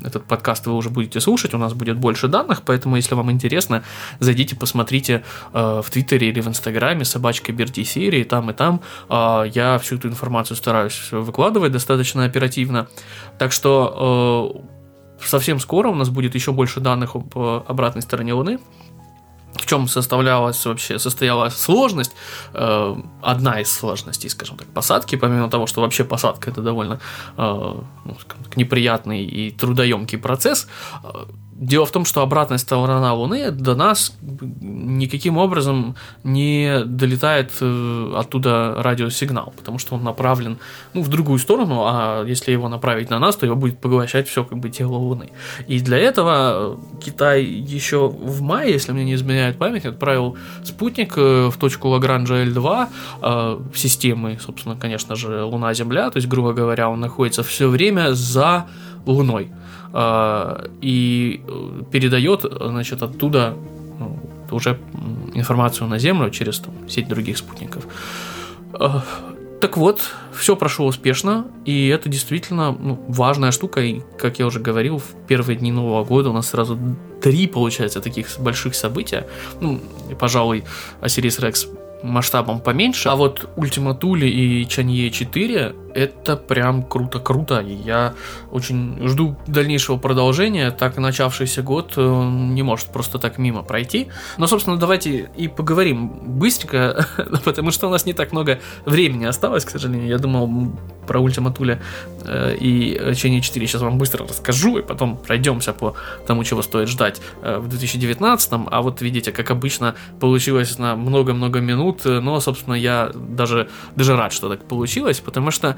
этот 0.05 0.25
подкаст 0.25 0.67
вы 0.67 0.75
уже 0.75 0.91
будете 0.91 1.21
слушать, 1.21 1.55
у 1.55 1.59
нас 1.59 1.75
будет 1.75 1.97
больше 1.97 2.29
данных, 2.29 2.63
поэтому, 2.63 2.97
если 2.97 3.15
вам 3.15 3.31
интересно, 3.31 3.83
зайдите, 4.21 4.57
посмотрите 4.57 5.25
э, 5.53 5.83
в 5.85 5.91
Твиттере 5.91 6.29
или 6.29 6.41
в 6.41 6.49
Инстаграме 6.49 7.05
собачка 7.05 7.53
Берти 7.53 7.85
серии, 7.85 8.25
там 8.25 8.51
и 8.51 8.55
там. 8.55 8.81
Э, 9.09 9.45
я 9.57 9.79
всю 9.79 9.97
эту 9.97 10.09
информацию 10.09 10.57
стараюсь 10.57 11.09
выкладывать 11.11 11.73
достаточно 11.73 12.25
оперативно. 12.25 12.87
Так 13.39 13.53
что 13.53 14.63
э, 15.21 15.27
совсем 15.27 15.59
скоро 15.59 15.89
у 15.89 15.95
нас 15.95 16.11
будет 16.11 16.35
еще 16.35 16.53
больше 16.53 16.81
данных 16.81 17.17
об 17.17 17.37
э, 17.37 17.63
обратной 17.67 18.03
стороне 18.03 18.35
Луны 18.35 18.59
в 19.55 19.65
чем 19.65 19.89
составлялась 19.89 20.67
вообще 20.67 20.99
состояла 20.99 21.49
сложность, 21.49 22.13
э, 22.53 22.97
одна 23.23 23.61
из 23.61 23.73
сложностей, 23.73 24.29
скажем 24.29 24.59
так, 24.59 24.69
посадки, 24.69 25.17
помимо 25.17 25.49
того, 25.49 25.67
что 25.67 25.81
вообще 25.81 26.05
посадка 26.05 26.51
это 26.51 26.61
довольно 26.61 27.01
ну, 27.39 27.87
неприятный 28.55 29.25
и 29.25 29.51
трудоемкий 29.51 30.19
процесс, 30.19 30.69
Дело 31.59 31.87
в 31.87 31.91
том, 31.91 32.05
что 32.05 32.21
обратная 32.21 32.59
сторона 32.59 33.15
Луны 33.15 33.51
до 33.51 33.75
нас 33.75 34.15
никаким 34.61 35.39
образом 35.39 35.97
не 36.23 36.85
долетает 36.85 37.51
э, 37.61 38.13
оттуда 38.15 38.75
радиосигнал, 38.77 39.55
потому 39.57 39.79
что 39.79 39.95
он 39.95 40.05
направлен 40.05 40.59
ну, 40.93 41.03
в 41.03 41.09
другую 41.09 41.39
сторону, 41.39 41.85
а 41.87 42.25
если 42.25 42.53
его 42.53 42.69
направить 42.69 43.09
на 43.09 43.19
нас, 43.19 43.37
то 43.37 43.47
его 43.47 43.57
будет 43.57 43.79
поглощать 43.79 44.29
все 44.29 44.45
как 44.45 44.59
бы 44.59 44.69
тело 44.69 44.97
Луны. 44.97 45.31
И 45.67 45.81
для 45.81 45.97
этого 45.97 46.79
Китай 47.03 47.45
еще 47.45 48.09
в 48.09 48.43
мае, 48.43 48.73
если 48.73 48.93
мне 48.93 49.05
не 49.05 49.15
изменяет 49.15 49.57
память, 49.57 49.87
отправил 49.87 50.37
спутник 50.63 51.15
э, 51.17 51.49
в 51.49 51.57
точку 51.57 51.89
Лагранжа 51.89 52.45
L2 52.45 52.87
э, 53.23 53.59
в 53.73 53.79
системы, 53.79 54.39
собственно, 54.45 54.77
конечно 54.77 55.17
же, 55.17 55.43
Луна-Земля, 55.43 56.11
то 56.11 56.19
есть, 56.19 56.29
грубо 56.29 56.53
говоря, 56.53 56.91
он 56.91 57.01
находится 57.01 57.43
все 57.43 57.69
время 57.69 58.13
за 58.13 58.67
Луной. 59.07 59.51
А, 59.93 60.69
и 60.81 61.41
э, 61.47 61.83
передает, 61.91 62.45
значит, 62.61 63.03
оттуда 63.03 63.57
ну, 63.99 64.19
уже 64.51 64.79
информацию 65.35 65.89
на 65.89 65.99
Землю 65.99 66.31
через 66.31 66.59
там, 66.59 66.75
сеть 66.89 67.09
других 67.09 67.39
спутников. 67.39 67.87
А, 68.75 69.05
Так 69.61 69.79
вот, 69.79 70.01
все 70.35 70.55
прошло 70.55 70.87
успешно, 70.87 71.47
и 71.65 71.89
это 71.89 72.11
действительно 72.11 72.73
ну, 72.73 73.03
важная 73.09 73.53
штука. 73.53 73.81
И, 73.81 74.03
как 74.19 74.39
я 74.39 74.47
уже 74.47 74.61
говорил, 74.61 74.99
в 74.99 75.15
первые 75.27 75.57
дни 75.57 75.73
Нового 75.73 76.05
года 76.05 76.29
у 76.29 76.33
нас 76.33 76.49
сразу 76.49 76.79
три, 77.23 77.47
получается, 77.47 78.01
таких 78.01 78.29
больших 78.39 78.75
события. 78.75 79.27
Ну, 79.61 79.81
пожалуй, 80.19 80.65
Osiris 81.01 81.41
Rex 81.41 81.67
масштабом 82.03 82.61
поменьше. 82.61 83.09
А 83.09 83.17
вот 83.17 83.49
Thule 83.57 84.29
и 84.29 84.67
Чанье 84.69 85.11
4 85.11 85.75
это 85.97 86.37
прям 86.37 86.83
круто-круто. 86.83 87.61
И 87.61 87.73
я 87.73 88.15
очень 88.51 89.09
жду 89.09 89.37
дальнейшего 89.47 89.97
продолжения. 89.97 90.71
Так 90.71 90.99
начавшийся 90.99 91.63
год 91.63 91.95
э, 91.97 92.01
не 92.01 92.63
может 92.63 92.89
просто 92.89 93.19
так 93.19 93.39
мимо 93.39 93.63
пройти. 93.63 94.09
Но, 94.37 94.47
собственно, 94.47 94.77
давайте 94.77 95.31
и 95.37 95.49
поговорим 95.49 96.09
быстренько, 96.39 97.07
потому 97.45 97.71
что 97.71 97.89
у 97.89 97.91
нас 97.91 98.07
не 98.07 98.13
так 98.13 98.33
много 98.33 98.61
времени 98.85 99.25
осталось, 99.25 99.65
к 99.65 99.71
сожалению. 99.71 100.09
Я 100.09 100.19
думал 100.19 100.73
про 101.07 101.21
Thule 101.21 101.79
э, 102.25 102.57
и 102.61 103.15
Ченни 103.15 103.41
4 103.41 103.67
сейчас 103.67 103.81
вам 103.81 103.99
быстро 103.99 104.27
расскажу, 104.27 104.79
и 104.79 104.83
потом 104.83 105.17
пройдемся 105.17 105.73
по 105.73 105.95
тому, 106.27 106.45
чего 106.45 106.63
стоит 106.63 106.89
ждать 106.89 107.21
э, 107.43 107.59
в 107.59 107.69
2019. 107.69 108.51
А 108.71 108.83
вот 108.83 109.01
видите, 109.01 109.33
как 109.33 109.51
обычно, 109.51 109.95
получилось 110.21 110.79
на 110.79 110.95
много-много 110.97 111.61
минут. 111.61 112.05
Но, 112.05 112.39
собственно, 112.41 112.75
я 112.75 113.11
даже, 113.15 113.69
даже 113.95 114.17
рад, 114.17 114.33
что 114.33 114.49
так 114.49 114.69
получилось, 114.69 115.21
потому 115.21 115.51
что 115.51 115.77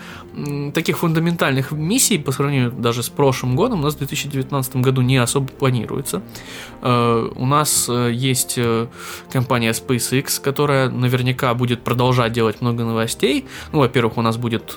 таких 0.72 0.98
фундаментальных 0.98 1.72
миссий 1.72 2.18
по 2.18 2.32
сравнению 2.32 2.70
даже 2.70 3.02
с 3.02 3.08
прошлым 3.08 3.56
годом 3.56 3.80
у 3.80 3.82
нас 3.82 3.94
в 3.94 3.98
2019 3.98 4.76
году 4.76 5.02
не 5.02 5.16
особо 5.16 5.48
планируется. 5.48 6.22
Э, 6.82 7.30
у 7.34 7.46
нас 7.46 7.88
э, 7.88 8.10
есть 8.12 8.54
э, 8.56 8.86
компания 9.32 9.72
SpaceX, 9.72 10.40
которая 10.40 10.90
наверняка 10.90 11.54
будет 11.54 11.82
продолжать 11.82 12.32
делать 12.32 12.60
много 12.60 12.84
новостей. 12.84 13.46
Ну, 13.72 13.80
во-первых, 13.80 14.18
у 14.18 14.22
нас 14.22 14.36
будет 14.36 14.74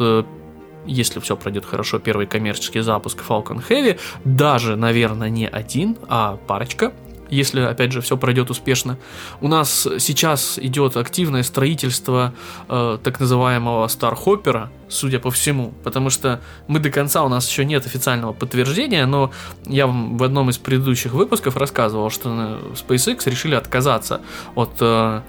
если 0.88 1.20
все 1.20 1.38
пройдет 1.38 1.64
хорошо, 1.66 2.00
первый 2.00 2.26
коммерческий 2.26 2.80
запуск 2.82 3.20
Falcon 3.28 3.64
Heavy, 3.70 4.00
даже, 4.24 4.76
наверное, 4.76 5.30
не 5.30 5.48
один, 5.48 5.96
а 6.08 6.38
парочка 6.48 6.92
если, 7.32 7.62
опять 7.62 7.92
же, 7.92 8.02
все 8.02 8.18
пройдет 8.18 8.50
успешно. 8.50 8.98
У 9.40 9.48
нас 9.48 9.88
сейчас 10.00 10.60
идет 10.60 10.98
активное 10.98 11.44
строительство 11.44 12.34
э, 12.68 12.98
так 13.04 13.20
называемого 13.20 13.88
Стархоппера, 13.88 14.70
судя 14.90 15.20
по 15.20 15.32
всему, 15.32 15.74
потому 15.84 16.10
что 16.10 16.42
мы 16.68 16.80
до 16.80 16.92
конца, 16.92 17.24
у 17.24 17.30
нас 17.30 17.50
еще 17.50 17.66
нет 17.66 17.86
официального 17.86 18.34
подтверждения, 18.34 19.06
но 19.06 19.32
я 19.66 19.88
вам 19.88 20.18
в 20.18 20.24
одном 20.24 20.50
из 20.50 20.58
предыдущих 20.58 21.14
выпусков 21.14 21.58
рассказывал, 21.58 22.10
что 22.10 22.60
SpaceX 22.74 23.30
решили 23.30 23.56
отказаться 23.56 24.22
от... 24.56 24.72
Э, 24.82 25.22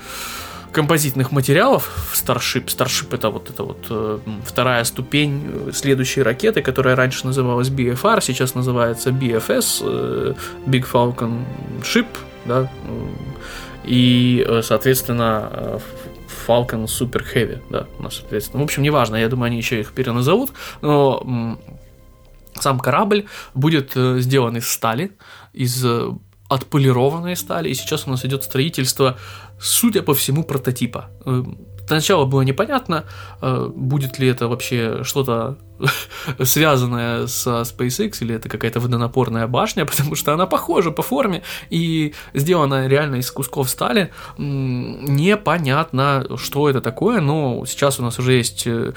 композитных 0.73 1.33
материалов 1.33 1.85
в 2.13 2.15
Starship. 2.15 2.67
Starship 2.67 3.15
это 3.15 3.31
вот 3.31 3.51
это 3.51 3.63
вот 3.63 3.87
э, 3.91 4.19
вторая 4.45 4.85
ступень 4.85 5.43
э, 5.45 5.73
следующей 5.73 6.23
ракеты, 6.23 6.63
которая 6.63 6.97
раньше 6.97 7.27
называлась 7.27 7.69
BFR, 7.69 8.21
сейчас 8.23 8.55
называется 8.55 9.11
BFS, 9.11 9.83
э, 9.83 10.35
Big 10.67 10.85
Falcon 10.91 11.45
Ship, 11.83 12.07
да, 12.47 12.71
и, 13.85 14.47
соответственно, 14.63 15.81
Falcon 16.47 16.85
Super 16.85 17.25
Heavy, 17.35 17.61
да, 17.71 17.87
у 17.99 18.03
нас, 18.03 18.17
соответственно. 18.17 18.63
В 18.63 18.65
общем, 18.65 18.83
неважно, 18.83 19.17
я 19.17 19.29
думаю, 19.29 19.49
они 19.49 19.57
еще 19.59 19.81
их 19.81 19.93
переназовут, 19.93 20.53
но 20.81 21.59
сам 22.55 22.79
корабль 22.79 23.27
будет 23.55 23.93
сделан 23.95 24.57
из 24.57 24.69
стали, 24.69 25.13
из 25.53 25.85
отполированной 26.53 27.35
стали, 27.35 27.71
и 27.71 27.75
сейчас 27.75 28.07
у 28.07 28.11
нас 28.11 28.25
идет 28.25 28.45
строительство, 28.45 29.17
судя 29.63 30.03
по 30.03 30.13
всему, 30.15 30.45
прототипа. 30.45 31.11
Сначала 31.87 32.25
было 32.27 32.43
непонятно, 32.43 33.05
э, 33.41 33.71
будет 33.75 34.19
ли 34.19 34.29
это 34.29 34.49
вообще 34.49 35.05
что-то 35.05 35.59
связанное 36.43 37.27
со 37.27 37.63
SpaceX, 37.63 38.19
или 38.21 38.35
это 38.35 38.49
какая-то 38.49 38.81
водонапорная 38.81 39.47
башня, 39.47 39.85
потому 39.87 40.15
что 40.15 40.33
она 40.33 40.47
похожа 40.47 40.91
по 40.91 41.03
форме 41.03 41.43
и 41.71 42.15
сделана 42.35 42.87
реально 42.87 43.17
из 43.17 43.31
кусков 43.31 43.71
стали. 43.71 44.13
Непонятно, 44.39 46.27
что 46.37 46.69
это 46.69 46.81
такое, 46.81 47.21
но 47.21 47.65
сейчас 47.67 47.99
у 48.01 48.03
нас 48.03 48.19
уже 48.19 48.35
есть 48.35 48.67
э, 48.67 48.93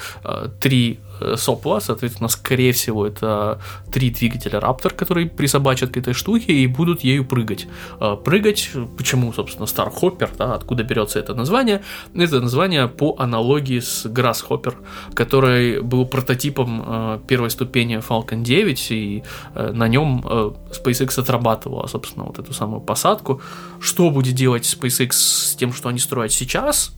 три 0.60 1.00
Э, 1.20 1.36
сопла, 1.38 1.80
соответственно, 1.80 2.28
скорее 2.30 2.72
всего, 2.72 3.08
это 3.08 3.60
три 3.92 4.10
двигателя 4.10 4.60
Raptor, 4.60 4.94
которые 4.94 5.28
присобачат 5.28 5.92
к 5.92 5.98
этой 5.98 6.14
штуке 6.14 6.54
и 6.54 6.68
будут 6.68 7.02
ею 7.02 7.26
прыгать. 7.26 7.68
Э, 8.00 8.18
прыгать, 8.24 8.72
почему, 8.98 9.32
собственно, 9.34 9.66
Starhopper, 9.66 10.30
да, 10.38 10.56
откуда 10.56 10.84
берется 10.84 11.20
это 11.20 11.34
название? 11.34 11.82
Это 12.14 12.42
название 12.42 12.88
по 12.88 13.16
аналогии 13.18 13.80
с 13.80 14.06
Grasshopper, 14.06 14.76
который 15.14 15.82
был 15.82 16.06
прототипом 16.06 16.75
э, 16.86 17.20
первой 17.28 17.50
ступени 17.50 17.98
Falcon 17.98 18.42
9, 18.42 18.92
и 18.92 19.24
на 19.56 19.88
нем 19.88 20.22
SpaceX 20.22 21.20
отрабатывала, 21.20 21.88
собственно, 21.88 22.26
вот 22.26 22.40
эту 22.40 22.54
самую 22.54 22.82
посадку. 22.82 23.42
Что 23.80 24.10
будет 24.10 24.36
делать 24.36 24.64
SpaceX 24.64 25.12
с 25.12 25.56
тем, 25.56 25.74
что 25.74 25.90
они 25.90 26.00
строят 26.00 26.32
сейчас? 26.32 26.94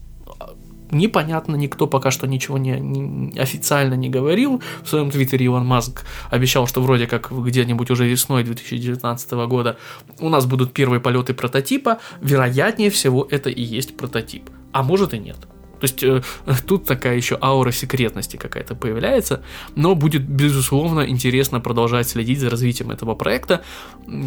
непонятно, 0.90 1.56
никто 1.56 1.86
пока 1.86 2.10
что 2.10 2.26
ничего 2.26 2.58
не, 2.58 2.78
не 2.80 3.38
официально 3.38 3.94
не 3.94 4.08
говорил. 4.08 4.62
В 4.82 4.88
своем 4.88 5.10
твиттере 5.10 5.46
Илон 5.46 5.66
Маск 5.66 6.04
обещал, 6.30 6.66
что 6.66 6.80
вроде 6.80 7.06
как 7.06 7.30
где-нибудь 7.30 7.90
уже 7.90 8.06
весной 8.06 8.44
2019 8.44 9.30
года 9.46 9.78
у 10.20 10.28
нас 10.28 10.46
будут 10.46 10.72
первые 10.72 11.00
полеты 11.00 11.34
прототипа. 11.34 11.98
Вероятнее 12.20 12.90
всего, 12.90 13.26
это 13.30 13.50
и 13.50 13.62
есть 13.62 13.96
прототип. 13.96 14.50
А 14.72 14.82
может 14.82 15.14
и 15.14 15.18
нет. 15.18 15.36
То 15.80 15.84
есть 15.84 16.02
э, 16.02 16.22
тут 16.66 16.84
такая 16.84 17.16
еще 17.16 17.38
аура 17.40 17.70
секретности 17.70 18.36
какая-то 18.36 18.74
появляется, 18.74 19.42
но 19.76 19.94
будет, 19.94 20.22
безусловно, 20.22 21.08
интересно 21.08 21.60
продолжать 21.60 22.08
следить 22.08 22.40
за 22.40 22.50
развитием 22.50 22.90
этого 22.90 23.14
проекта. 23.14 23.62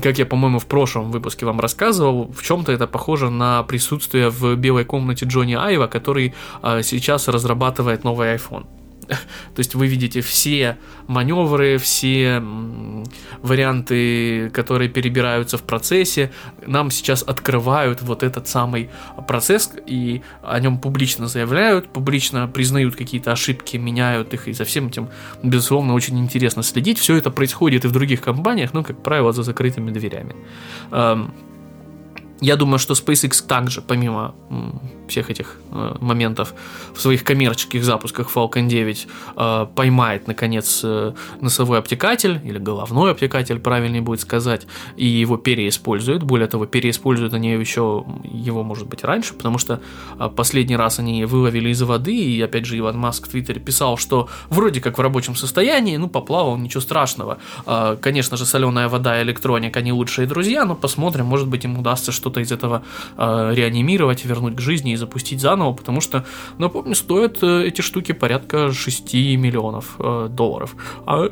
Как 0.02 0.18
я, 0.18 0.26
по-моему, 0.26 0.60
в 0.60 0.66
прошлом 0.66 1.12
выпуске 1.12 1.46
вам 1.46 1.60
рассказывал, 1.60 2.32
в 2.32 2.44
чем-то 2.44 2.72
это 2.72 2.88
похоже 2.88 3.30
на 3.30 3.64
присутствие 3.64 4.30
в 4.30 4.56
белой 4.56 4.86
комнате 4.86 5.26
Джонни 5.26 5.56
Айва, 5.56 5.88
который 5.88 6.34
э, 6.64 6.82
сейчас 6.84 7.28
разрабатывает 7.28 8.04
новый 8.04 8.36
iPhone. 8.36 8.66
То 9.56 9.60
есть 9.60 9.76
вы 9.76 9.88
видите 9.88 10.22
все 10.22 10.78
маневры, 11.08 11.78
все 11.78 12.42
варианты, 13.42 14.50
которые 14.52 14.90
перебираются 14.90 15.58
в 15.58 15.64
процессе. 15.64 16.32
Нам 16.66 16.92
сейчас 16.92 17.24
открывают 17.24 18.02
вот 18.02 18.24
этот 18.24 18.48
самый 18.48 18.90
процесс 19.28 19.72
и 19.86 20.22
о 20.44 20.60
нем 20.60 20.78
публично 20.78 21.28
заявляют, 21.28 21.90
публично 21.90 22.48
признают 22.48 22.96
какие-то 22.96 23.32
ошибки, 23.32 23.78
меняют 23.78 24.34
их, 24.34 24.48
и 24.48 24.54
за 24.54 24.64
всем 24.64 24.88
этим, 24.88 25.10
безусловно, 25.44 25.94
очень 25.94 26.18
интересно 26.20 26.64
следить. 26.64 26.98
Все 26.98 27.16
это 27.16 27.32
происходит 27.32 27.86
и 27.86 27.88
в 27.88 27.92
других 27.92 28.22
компаниях, 28.22 28.74
но, 28.74 28.84
как 28.84 29.04
правило, 29.04 29.34
за 29.34 29.44
закрытыми 29.44 29.92
дверями. 29.92 30.36
Я 32.42 32.56
думаю, 32.56 32.80
что 32.80 32.96
SpaceX 32.96 33.46
также, 33.48 33.82
помимо 33.82 34.34
всех 35.08 35.30
этих 35.30 35.58
э, 35.72 35.96
моментов 36.00 36.54
в 36.96 37.02
своих 37.02 37.24
коммерческих 37.24 37.84
запусках 37.84 38.36
Falcon 38.36 38.68
9 38.68 39.08
э, 39.36 39.68
поймает, 39.76 40.28
наконец, 40.28 40.82
э, 40.84 41.14
носовой 41.42 41.78
обтекатель, 41.78 42.40
или 42.44 42.58
головной 42.58 43.12
обтекатель, 43.12 43.60
правильнее 43.60 44.02
будет 44.02 44.22
сказать, 44.22 44.66
и 44.96 45.06
его 45.06 45.38
переиспользуют. 45.38 46.24
Более 46.24 46.48
того, 46.48 46.66
переиспользуют 46.66 47.34
они 47.34 47.52
еще 47.52 48.06
его, 48.24 48.64
может 48.64 48.88
быть, 48.88 49.04
раньше, 49.04 49.34
потому 49.34 49.60
что 49.60 49.80
э, 50.18 50.30
последний 50.36 50.78
раз 50.78 51.00
они 51.00 51.26
выловили 51.26 51.70
из 51.70 51.82
воды, 51.82 52.16
и, 52.16 52.42
опять 52.42 52.66
же, 52.66 52.78
Иван 52.78 52.98
Маск 52.98 53.28
в 53.28 53.30
Твиттере 53.30 53.60
писал, 53.60 53.98
что 53.98 54.30
вроде 54.50 54.82
как 54.82 54.98
в 54.98 55.02
рабочем 55.02 55.36
состоянии, 55.36 55.98
ну, 55.98 56.08
поплавал, 56.08 56.58
ничего 56.58 56.82
страшного. 56.82 57.38
Э, 57.68 57.98
конечно 58.02 58.38
же, 58.38 58.46
соленая 58.46 58.88
вода 58.88 59.20
и 59.20 59.24
электроника, 59.24 59.80
они 59.80 59.92
лучшие 59.92 60.26
друзья, 60.26 60.66
но 60.66 60.76
посмотрим, 60.76 61.26
может 61.26 61.48
быть, 61.48 61.66
им 61.66 61.78
удастся 61.78 62.12
что-то 62.12 62.31
из 62.40 62.52
этого 62.52 62.84
э, 63.18 63.52
реанимировать, 63.54 64.26
вернуть 64.26 64.56
к 64.56 64.60
жизни 64.62 64.94
и 64.94 64.96
запустить 64.96 65.42
заново, 65.42 65.74
потому 65.74 66.02
что, 66.02 66.26
напомню, 66.58 66.96
стоят 66.96 67.40
э, 67.42 67.66
эти 67.68 67.82
штуки 67.82 68.14
порядка 68.14 68.72
6 68.72 69.14
миллионов 69.14 69.96
э, 70.00 70.28
долларов. 70.30 70.76
А 71.06 71.30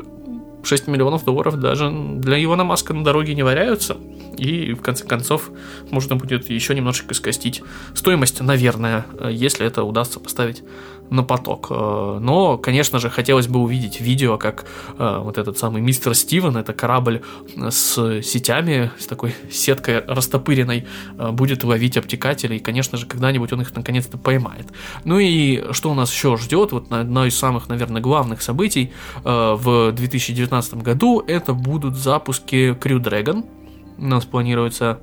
6 0.63 0.87
миллионов 0.87 1.23
долларов 1.25 1.59
даже 1.59 1.89
для 1.89 2.43
Ивана 2.43 2.63
Маска 2.63 2.93
на 2.93 3.03
дороге 3.03 3.35
не 3.35 3.43
валяются. 3.43 3.97
И 4.37 4.73
в 4.73 4.81
конце 4.81 5.05
концов 5.05 5.49
можно 5.91 6.15
будет 6.15 6.49
еще 6.49 6.73
немножечко 6.73 7.13
скостить 7.13 7.61
стоимость, 7.93 8.41
наверное, 8.41 9.05
э, 9.19 9.29
если 9.31 9.65
это 9.65 9.83
удастся 9.83 10.19
поставить 10.19 10.63
на 11.09 11.23
поток. 11.23 11.67
Э, 11.69 12.19
но, 12.21 12.57
конечно 12.57 12.99
же, 12.99 13.09
хотелось 13.09 13.47
бы 13.47 13.59
увидеть 13.59 14.01
видео, 14.01 14.37
как 14.37 14.65
э, 14.97 15.19
вот 15.21 15.37
этот 15.37 15.57
самый 15.57 15.81
мистер 15.81 16.15
Стивен, 16.15 16.57
это 16.57 16.73
корабль 16.73 17.21
с 17.69 18.21
сетями, 18.21 18.91
с 18.97 19.07
такой 19.07 19.33
сеткой 19.51 20.03
растопыренной, 20.05 20.85
э, 21.17 21.31
будет 21.31 21.63
ловить 21.63 21.97
обтекатели, 21.97 22.55
и, 22.55 22.59
конечно 22.59 22.97
же, 22.97 23.05
когда-нибудь 23.05 23.51
он 23.53 23.61
их 23.61 23.75
наконец-то 23.75 24.17
поймает. 24.17 24.67
Ну 25.03 25.19
и 25.19 25.71
что 25.73 25.91
у 25.91 25.93
нас 25.93 26.11
еще 26.11 26.37
ждет? 26.37 26.71
Вот 26.71 26.91
одно 26.91 27.25
из 27.25 27.37
самых, 27.37 27.69
наверное, 27.69 28.01
главных 28.01 28.41
событий 28.41 28.91
в 29.23 29.91
2019 29.91 30.75
году 30.75 31.23
это 31.25 31.53
будут 31.53 31.95
запуски 31.95 32.77
Crew 32.79 32.99
Dragon. 32.99 33.45
У 33.97 34.05
нас 34.05 34.25
планируется 34.25 34.99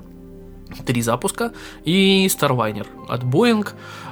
три 0.85 1.01
запуска, 1.01 1.51
и 1.85 2.27
Starliner 2.27 2.87
от 3.07 3.23
Boeing. 3.23 3.67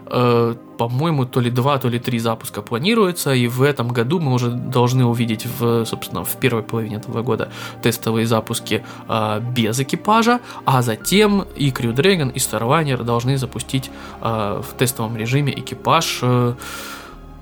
Э, 0.07 0.55
по-моему, 0.77 1.25
то 1.25 1.39
ли 1.39 1.49
два, 1.49 1.77
то 1.77 1.87
ли 1.87 1.99
три 1.99 2.19
запуска 2.19 2.61
планируется, 2.61 3.33
и 3.33 3.47
в 3.47 3.61
этом 3.61 3.87
году 3.87 4.19
мы 4.19 4.33
уже 4.33 4.51
должны 4.51 5.05
увидеть, 5.05 5.45
в, 5.45 5.85
собственно, 5.85 6.23
в 6.23 6.35
первой 6.35 6.63
половине 6.63 6.97
этого 6.97 7.23
года 7.23 7.49
тестовые 7.81 8.27
запуски 8.27 8.83
э, 9.07 9.41
без 9.55 9.79
экипажа, 9.79 10.41
а 10.65 10.81
затем 10.81 11.45
и 11.55 11.69
Crew 11.69 11.93
Dragon, 11.93 12.31
и 12.31 12.37
Starliner 12.37 13.03
должны 13.03 13.37
запустить 13.37 13.89
э, 14.21 14.61
в 14.61 14.77
тестовом 14.77 15.17
режиме 15.17 15.53
экипаж 15.53 16.19
э, 16.21 16.53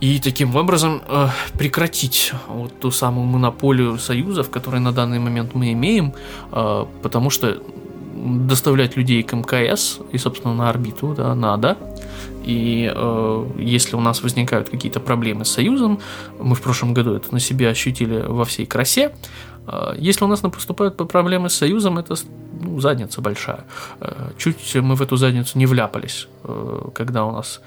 и 0.04 0.20
таким 0.20 0.56
образом 0.56 1.02
э, 1.08 1.30
прекратить 1.58 2.34
вот 2.48 2.78
ту 2.80 2.92
самую 2.92 3.26
монополию 3.26 3.98
союзов, 3.98 4.50
которые 4.50 4.82
на 4.82 4.92
данный 4.92 5.20
момент 5.20 5.54
мы 5.54 5.72
имеем, 5.72 6.14
э, 6.52 6.86
потому 7.02 7.30
что 7.30 7.58
доставлять 8.14 8.96
людей 8.96 9.24
к 9.24 9.34
МКС 9.34 10.00
и, 10.12 10.18
собственно, 10.18 10.54
на 10.54 10.70
орбиту, 10.70 11.14
да, 11.16 11.34
надо. 11.36 11.78
И 12.44 12.92
э, 12.94 13.46
если 13.58 13.96
у 13.96 14.02
нас 14.02 14.22
возникают 14.22 14.70
какие-то 14.70 15.00
проблемы 15.00 15.46
с 15.46 15.52
Союзом, 15.52 16.00
мы 16.40 16.56
в 16.56 16.62
прошлом 16.62 16.94
году 16.94 17.14
это 17.14 17.34
на 17.34 17.40
себе 17.40 17.70
ощутили 17.70 18.22
во 18.28 18.44
всей 18.44 18.66
красе, 18.66 19.16
э, 19.68 19.96
если 19.98 20.26
у 20.26 20.28
нас 20.28 20.42
поступают 20.42 20.98
проблемы 21.08 21.50
с 21.50 21.56
Союзом, 21.56 21.98
это 21.98 22.16
ну, 22.62 22.80
задница 22.80 23.22
большая. 23.22 23.66
Э, 24.00 24.32
чуть 24.38 24.76
мы 24.76 24.96
в 24.96 25.02
эту 25.02 25.16
задницу 25.16 25.58
не 25.58 25.66
вляпались, 25.66 26.28
э, 26.44 26.90
когда 26.94 27.26
у 27.26 27.32
нас 27.32 27.62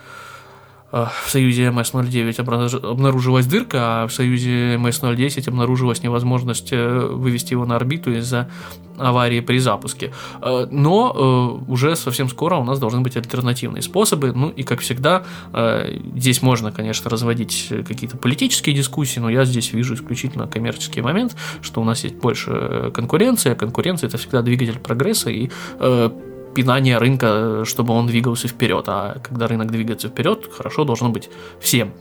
в 1.05 1.31
союзе 1.31 1.71
МС-09 1.71 2.89
обнаружилась 2.91 3.47
дырка, 3.47 4.03
а 4.03 4.07
в 4.07 4.13
союзе 4.13 4.77
МС-010 4.77 5.49
обнаружилась 5.49 6.03
невозможность 6.03 6.69
э, 6.73 6.99
вывести 6.99 7.53
его 7.53 7.67
на 7.67 7.77
орбиту 7.77 8.13
из-за 8.13 8.49
аварии 8.97 9.41
при 9.41 9.59
запуске. 9.59 10.13
Э, 10.41 10.67
но 10.71 11.63
уже 11.69 11.97
совсем 11.97 12.29
скоро 12.29 12.57
у 12.57 12.65
нас 12.65 12.79
должны 12.79 13.01
быть 13.01 13.17
альтернативные 13.17 13.83
способы. 13.83 14.33
Ну 14.33 14.49
и, 14.49 14.63
как 14.63 14.81
всегда, 14.81 15.25
здесь 16.15 16.43
можно, 16.43 16.73
конечно, 16.73 17.11
разводить 17.11 17.69
какие-то 17.87 18.17
политические 18.17 18.75
дискуссии, 18.75 19.21
но 19.21 19.29
я 19.29 19.45
здесь 19.45 19.73
вижу 19.73 19.95
исключительно 19.95 20.47
коммерческий 20.47 21.03
момент, 21.03 21.37
что 21.63 21.81
у 21.81 21.85
нас 21.85 22.05
есть 22.05 22.17
больше 22.17 22.91
конкуренции, 22.95 23.53
а 23.53 23.55
конкуренция– 23.55 24.09
это 24.09 24.19
всегда 24.19 24.43
двигатель 24.43 24.79
прогресса, 24.79 25.31
и 25.31 25.51
пинание 26.57 26.97
рынка, 26.97 27.65
чтобы 27.67 27.93
он 27.93 28.07
двигался 28.07 28.49
вперед. 28.49 28.85
А 28.89 29.19
когда 29.23 29.47
рынок 29.47 29.71
двигается 29.71 30.09
вперед, 30.09 30.51
хорошо 30.51 30.85
должно 30.85 31.11
быть 31.11 31.29
всем. 31.61 31.93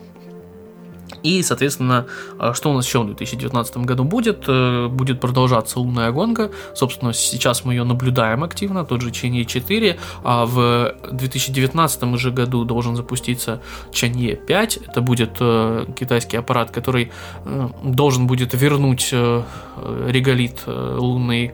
И, 1.26 1.42
соответственно, 1.42 2.06
а, 2.38 2.54
что 2.54 2.70
у 2.70 2.74
нас 2.74 2.86
еще 2.86 3.00
в 3.02 3.08
2019 3.08 3.78
году 3.78 4.04
будет? 4.04 4.44
Э, 4.48 4.88
будет 4.88 5.20
продолжаться 5.20 5.80
лунная 5.80 6.12
гонка. 6.12 6.52
Собственно, 6.76 7.14
сейчас 7.14 7.66
мы 7.66 7.74
ее 7.74 7.84
наблюдаем 7.84 8.44
активно, 8.44 8.86
тот 8.86 9.02
же 9.02 9.10
Ченье 9.10 9.44
4. 9.44 9.98
А 10.24 10.46
в 10.46 10.94
2019 11.12 12.18
же 12.18 12.32
году 12.32 12.64
должен 12.64 12.96
запуститься 12.96 13.60
Чанье 13.92 14.36
5. 14.36 14.78
Это 14.88 15.02
будет 15.02 15.38
э, 15.40 15.86
китайский 16.00 16.38
аппарат, 16.38 16.70
который 16.70 17.12
э, 17.44 17.70
должен 17.84 18.28
будет 18.28 18.54
вернуть 18.54 19.14
реголит 20.08 20.62
лунный 20.68 21.54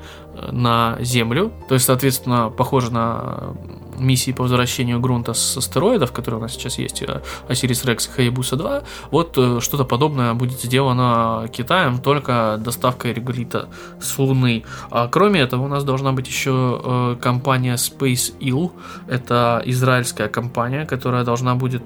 на 0.51 0.97
Землю. 0.99 1.51
То 1.67 1.75
есть, 1.75 1.85
соответственно, 1.85 2.49
похоже 2.49 2.91
на 2.91 3.53
миссии 4.01 4.31
по 4.31 4.43
возвращению 4.43 4.99
грунта 4.99 5.33
с 5.33 5.57
астероидов, 5.57 6.11
которые 6.11 6.39
у 6.39 6.41
нас 6.41 6.53
сейчас 6.53 6.77
есть, 6.77 7.03
Осирис 7.47 7.85
Рекс 7.85 8.07
и 8.07 8.11
Хаябуса 8.11 8.55
2, 8.55 8.83
вот 9.11 9.37
э, 9.37 9.59
что-то 9.61 9.85
подобное 9.85 10.33
будет 10.33 10.59
сделано 10.61 11.49
Китаем, 11.51 11.99
только 11.99 12.57
доставкой 12.59 13.13
реголита 13.13 13.69
с 13.99 14.17
Луны. 14.17 14.63
А 14.89 15.07
кроме 15.07 15.41
этого, 15.41 15.63
у 15.63 15.67
нас 15.67 15.83
должна 15.83 16.11
быть 16.11 16.27
еще 16.27 16.81
э, 16.83 17.15
компания 17.21 17.75
Space 17.75 18.33
Ill, 18.39 18.71
это 19.07 19.61
израильская 19.65 20.27
компания, 20.27 20.85
которая 20.85 21.23
должна 21.23 21.55
будет 21.55 21.83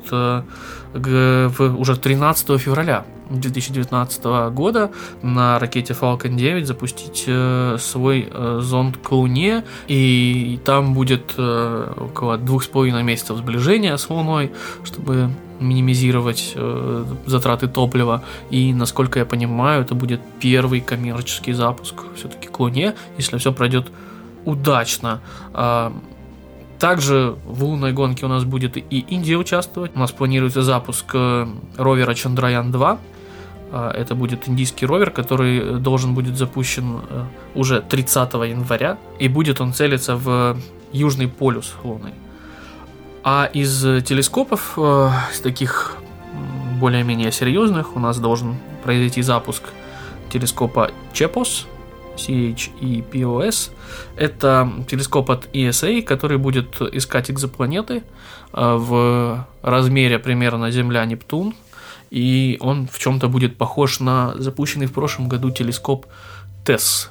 э, 0.95 1.49
уже 1.77 1.95
13 1.95 2.59
февраля 2.59 3.05
2019 3.29 4.23
года 4.53 4.91
на 5.21 5.59
ракете 5.59 5.93
Falcon 5.93 6.35
9 6.35 6.67
запустить 6.67 7.25
э, 7.27 7.77
свой 7.79 8.27
э, 8.31 8.59
зонд 8.61 8.97
к 8.97 9.11
Луне, 9.11 9.63
и 9.87 10.59
там 10.63 10.93
будет 10.93 11.33
э, 11.37 11.93
около 11.97 12.37
двух 12.37 12.63
с 12.63 12.67
половиной 12.67 13.03
месяцев 13.03 13.37
сближения 13.37 13.97
с 13.97 14.09
Луной, 14.09 14.51
чтобы 14.83 15.29
минимизировать 15.59 16.53
э, 16.55 17.05
затраты 17.25 17.67
топлива. 17.67 18.23
И, 18.49 18.73
насколько 18.73 19.19
я 19.19 19.25
понимаю, 19.25 19.81
это 19.81 19.95
будет 19.95 20.21
первый 20.39 20.81
коммерческий 20.81 21.53
запуск 21.53 22.03
все-таки 22.15 22.47
к 22.47 22.59
Луне, 22.59 22.93
если 23.17 23.37
все 23.37 23.51
пройдет 23.51 23.87
удачно. 24.45 25.21
Э, 25.53 25.91
также 26.79 27.35
в 27.45 27.63
лунной 27.63 27.93
гонке 27.93 28.25
у 28.25 28.29
нас 28.29 28.43
будет 28.43 28.77
и 28.77 28.99
Индия 28.99 29.37
участвовать. 29.37 29.91
У 29.95 29.99
нас 29.99 30.11
планируется 30.11 30.61
запуск 30.61 31.05
э, 31.13 31.47
ровера 31.77 32.11
Чандраян-2. 32.11 32.97
А, 33.71 33.91
это 33.91 34.15
будет 34.15 34.47
индийский 34.47 34.85
ровер, 34.85 35.11
который 35.11 35.79
должен 35.79 36.13
будет 36.13 36.37
запущен 36.37 37.01
э, 37.09 37.25
уже 37.55 37.81
30 37.81 38.33
января. 38.33 38.97
И 39.19 39.27
будет 39.27 39.61
он 39.61 39.73
целиться 39.73 40.15
в 40.15 40.57
Южный 40.91 41.27
полюс 41.27 41.73
Луны. 41.83 42.13
А 43.23 43.49
из 43.51 43.81
телескопов, 44.03 44.73
э, 44.77 45.09
из 45.31 45.39
таких 45.39 45.97
более-менее 46.79 47.31
серьезных, 47.31 47.95
у 47.95 47.99
нас 47.99 48.19
должен 48.19 48.55
произойти 48.83 49.21
запуск 49.21 49.63
телескопа 50.29 50.91
Чепос, 51.13 51.67
CHEPOS. 52.15 53.71
Это 54.15 54.71
телескоп 54.87 55.31
от 55.31 55.47
ESA, 55.53 56.01
который 56.01 56.37
будет 56.37 56.81
искать 56.81 57.31
экзопланеты 57.31 58.03
э, 58.53 58.75
в 58.77 59.47
размере 59.61 60.19
примерно 60.19 60.71
Земля-Нептун. 60.71 61.55
И 62.11 62.57
он 62.59 62.87
в 62.87 62.99
чем-то 62.99 63.27
будет 63.27 63.57
похож 63.57 63.99
на 63.99 64.35
запущенный 64.37 64.85
в 64.85 64.93
прошлом 64.93 65.27
году 65.27 65.51
телескоп 65.51 66.05
TESS. 66.65 67.09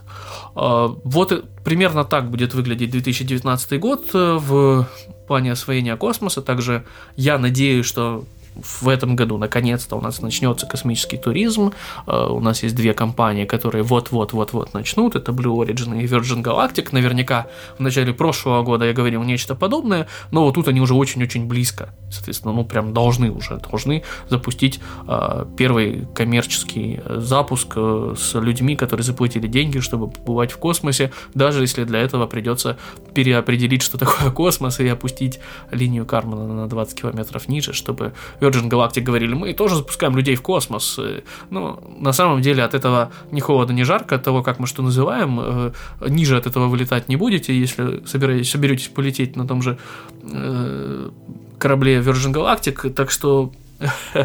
Э, 0.56 0.88
вот 1.04 1.44
примерно 1.64 2.04
так 2.04 2.30
будет 2.30 2.54
выглядеть 2.54 2.90
2019 2.90 3.80
год 3.80 4.10
э, 4.14 4.38
в 4.40 4.88
плане 5.26 5.52
освоения 5.52 5.96
космоса. 5.96 6.42
Также 6.42 6.84
я 7.16 7.38
надеюсь, 7.38 7.86
что 7.86 8.24
в 8.54 8.88
этом 8.88 9.16
году 9.16 9.38
наконец-то 9.38 9.96
у 9.96 10.00
нас 10.00 10.22
начнется 10.22 10.66
космический 10.66 11.16
туризм. 11.16 11.72
Э, 12.06 12.26
у 12.30 12.40
нас 12.40 12.62
есть 12.62 12.74
две 12.74 12.94
компании, 12.94 13.44
которые 13.44 13.82
вот-вот-вот-вот 13.82 14.74
начнут. 14.74 15.16
Это 15.16 15.32
Blue 15.32 15.64
Origin 15.64 16.00
и 16.02 16.06
Virgin 16.06 16.42
Galactic. 16.42 16.88
Наверняка 16.92 17.46
в 17.78 17.80
начале 17.80 18.12
прошлого 18.12 18.62
года 18.62 18.84
я 18.84 18.92
говорил 18.92 19.22
нечто 19.22 19.54
подобное, 19.54 20.06
но 20.30 20.44
вот 20.44 20.54
тут 20.54 20.68
они 20.68 20.80
уже 20.80 20.94
очень-очень 20.94 21.46
близко. 21.46 21.94
Соответственно, 22.10 22.52
ну 22.54 22.64
прям 22.64 22.92
должны 22.92 23.30
уже, 23.30 23.58
должны 23.58 24.02
запустить 24.28 24.80
э, 25.08 25.46
первый 25.56 26.06
коммерческий 26.14 27.00
запуск 27.08 27.72
э, 27.76 28.14
с 28.16 28.38
людьми, 28.38 28.76
которые 28.76 29.04
заплатили 29.04 29.46
деньги, 29.46 29.80
чтобы 29.80 30.10
побывать 30.10 30.52
в 30.52 30.58
космосе, 30.58 31.12
даже 31.34 31.62
если 31.62 31.84
для 31.84 32.00
этого 32.00 32.26
придется 32.26 32.78
переопределить, 33.14 33.82
что 33.82 33.98
такое 33.98 34.30
космос, 34.32 34.80
и 34.80 34.88
опустить 34.88 35.40
линию 35.70 36.06
Кармана 36.06 36.46
на 36.46 36.68
20 36.68 37.00
километров 37.00 37.48
ниже, 37.48 37.72
чтобы 37.72 38.12
Virgin 38.44 38.68
Galactic 38.68 39.00
говорили, 39.00 39.34
мы 39.34 39.52
тоже 39.52 39.76
запускаем 39.76 40.16
людей 40.16 40.34
в 40.34 40.42
космос. 40.42 40.98
Э, 40.98 41.22
ну, 41.50 41.78
на 41.98 42.12
самом 42.12 42.42
деле 42.42 42.62
от 42.62 42.74
этого 42.74 43.10
ни 43.32 43.40
холодно, 43.40 43.72
ни 43.72 43.82
жарко, 43.82 44.16
от 44.16 44.22
того, 44.22 44.42
как 44.42 44.58
мы 44.58 44.66
что 44.66 44.82
называем, 44.82 45.40
э, 45.40 45.72
ниже 46.08 46.36
от 46.36 46.46
этого 46.46 46.68
вылетать 46.68 47.08
не 47.08 47.16
будете, 47.16 47.58
если 47.58 48.04
собираетесь, 48.06 48.50
соберетесь 48.50 48.88
полететь 48.88 49.36
на 49.36 49.46
том 49.46 49.62
же 49.62 49.78
э, 50.22 51.10
корабле 51.58 52.00
Virgin 52.00 52.32
Galactic, 52.32 52.90
так 52.90 53.10
что, 53.10 53.52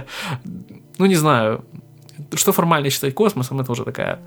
ну, 0.98 1.06
не 1.06 1.16
знаю, 1.16 1.64
что 2.36 2.52
формально 2.52 2.90
считать 2.90 3.14
космосом, 3.14 3.60
это 3.60 3.72
уже 3.72 3.84
такая 3.84 4.20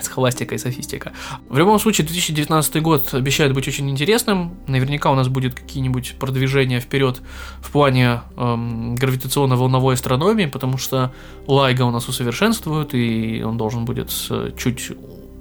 схоластика 0.00 0.54
и 0.54 0.58
софистика. 0.58 1.12
В 1.48 1.58
любом 1.58 1.78
случае, 1.78 2.06
2019 2.06 2.82
год 2.82 3.14
обещает 3.14 3.52
быть 3.52 3.68
очень 3.68 3.88
интересным. 3.90 4.56
Наверняка 4.66 5.10
у 5.10 5.14
нас 5.14 5.28
будет 5.28 5.54
какие-нибудь 5.54 6.16
продвижения 6.18 6.80
вперед 6.80 7.22
в 7.60 7.70
плане 7.70 8.22
эм, 8.36 8.94
гравитационно-волновой 8.94 9.94
астрономии, 9.94 10.46
потому 10.46 10.78
что 10.78 11.12
Лайга 11.46 11.82
у 11.82 11.90
нас 11.90 12.08
усовершенствуют, 12.08 12.94
и 12.94 13.42
он 13.44 13.56
должен 13.56 13.84
будет 13.84 14.10
с 14.10 14.52
чуть 14.56 14.92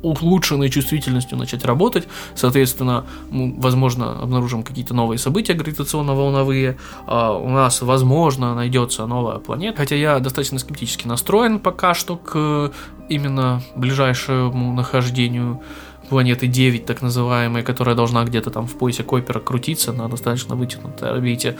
улучшенной 0.04 0.70
чувствительностью 0.70 1.38
начать 1.38 1.66
работать. 1.66 2.08
Соответственно, 2.36 3.06
мы, 3.32 3.56
возможно, 3.58 4.22
обнаружим 4.22 4.64
какие-то 4.64 4.94
новые 4.94 5.18
события 5.18 5.54
гравитационно-волновые. 5.54 6.78
А 7.08 7.32
у 7.32 7.50
нас, 7.50 7.82
возможно, 7.82 8.54
найдется 8.54 9.06
новая 9.08 9.40
планета. 9.40 9.78
Хотя 9.78 9.96
я 9.96 10.20
достаточно 10.20 10.60
скептически 10.60 11.08
настроен 11.08 11.60
пока 11.60 11.94
что 11.94 12.18
к 12.18 12.72
именно 13.10 13.62
ближайшему 13.76 14.74
нахождению 14.74 15.62
планеты 16.10 16.48
9, 16.48 16.86
так 16.86 17.02
называемой, 17.02 17.64
которая 17.64 17.96
должна 17.96 18.24
где-то 18.24 18.50
там 18.50 18.68
в 18.68 18.74
поясе 18.78 19.04
Койпера 19.04 19.40
крутиться 19.40 19.94
на 19.94 20.08
достаточно 20.08 20.56
вытянутой 20.56 21.10
орбите. 21.10 21.58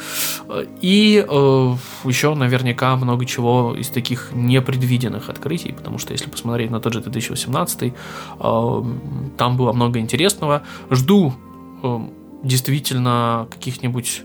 И 0.82 1.26
э, 1.28 1.76
еще 2.06 2.36
наверняка 2.36 2.96
много 2.96 3.26
чего 3.26 3.76
из 3.76 3.90
таких 3.90 4.30
непредвиденных 4.34 5.30
открытий, 5.30 5.72
потому 5.72 5.98
что 5.98 6.14
если 6.14 6.30
посмотреть 6.30 6.72
на 6.72 6.80
тот 6.80 6.94
же 6.94 7.02
2018, 7.02 7.94
э, 8.40 8.84
там 9.38 9.58
было 9.58 9.74
много 9.74 10.00
интересного. 10.00 10.64
Жду 10.90 11.34
э, 11.84 12.00
действительно 12.44 13.48
каких-нибудь 13.52 14.24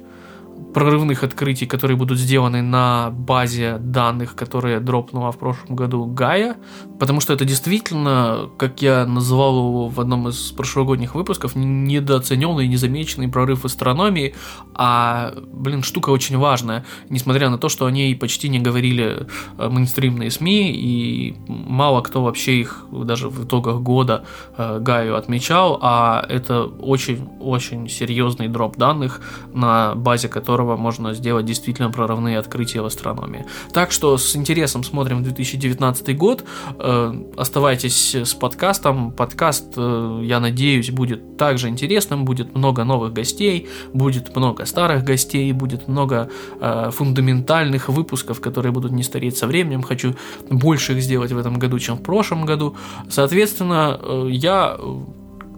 прорывных 0.74 1.24
открытий, 1.24 1.66
которые 1.66 1.96
будут 1.96 2.18
сделаны 2.18 2.62
на 2.62 3.10
базе 3.10 3.78
данных, 3.78 4.34
которые 4.34 4.80
дропнула 4.80 5.32
в 5.32 5.38
прошлом 5.38 5.76
году 5.76 6.04
Гая, 6.04 6.56
потому 7.00 7.20
что 7.20 7.32
это 7.32 7.44
действительно, 7.44 8.50
как 8.58 8.82
я 8.82 9.06
называл 9.06 9.58
его 9.58 9.88
в 9.88 10.00
одном 10.00 10.28
из 10.28 10.52
прошлогодних 10.52 11.14
выпусков, 11.14 11.56
недооцененный 11.56 12.68
незамеченный 12.68 13.28
прорыв 13.28 13.64
астрономии, 13.64 14.34
а, 14.74 15.34
блин, 15.52 15.82
штука 15.82 16.10
очень 16.10 16.36
важная, 16.36 16.84
несмотря 17.08 17.50
на 17.50 17.58
то, 17.58 17.68
что 17.68 17.86
о 17.86 17.90
ней 17.90 18.14
почти 18.14 18.48
не 18.48 18.58
говорили 18.60 19.26
э, 19.58 19.68
мейнстримные 19.68 20.30
СМИ, 20.30 20.72
и 20.72 21.36
мало 21.48 22.02
кто 22.02 22.22
вообще 22.22 22.60
их 22.60 22.84
даже 22.92 23.28
в 23.28 23.44
итогах 23.44 23.80
года 23.80 24.24
э, 24.56 24.78
Гаю 24.80 25.16
отмечал, 25.16 25.78
а 25.82 26.24
это 26.28 26.64
очень-очень 26.64 27.88
серьезный 27.88 28.48
дроп 28.48 28.76
данных, 28.76 29.20
на 29.52 29.94
базе 29.94 30.28
которого 30.28 30.57
которого 30.58 30.76
можно 30.76 31.14
сделать 31.14 31.46
действительно 31.46 31.90
прорывные 31.90 32.36
открытия 32.38 32.80
в 32.80 32.86
астрономии. 32.86 33.44
Так 33.72 33.92
что 33.92 34.18
с 34.18 34.34
интересом 34.34 34.82
смотрим 34.82 35.22
2019 35.22 36.18
год. 36.18 36.44
Э, 36.80 37.14
оставайтесь 37.36 38.14
с 38.14 38.34
подкастом. 38.34 39.12
Подкаст, 39.12 39.74
э, 39.76 40.20
я 40.24 40.40
надеюсь, 40.40 40.90
будет 40.90 41.36
также 41.36 41.68
интересным. 41.68 42.24
Будет 42.24 42.56
много 42.56 42.84
новых 42.84 43.12
гостей, 43.12 43.68
будет 43.94 44.36
много 44.36 44.66
старых 44.66 45.04
гостей, 45.04 45.52
будет 45.52 45.88
много 45.88 46.28
э, 46.60 46.90
фундаментальных 46.90 47.88
выпусков, 47.88 48.40
которые 48.40 48.72
будут 48.72 48.90
не 48.92 49.04
стареть 49.04 49.36
со 49.36 49.46
временем. 49.46 49.82
Хочу 49.82 50.14
больше 50.50 50.94
их 50.94 51.02
сделать 51.02 51.30
в 51.30 51.38
этом 51.38 51.60
году, 51.60 51.78
чем 51.78 51.96
в 51.96 52.02
прошлом 52.02 52.46
году. 52.46 52.74
Соответственно, 53.08 54.00
я 54.28 54.76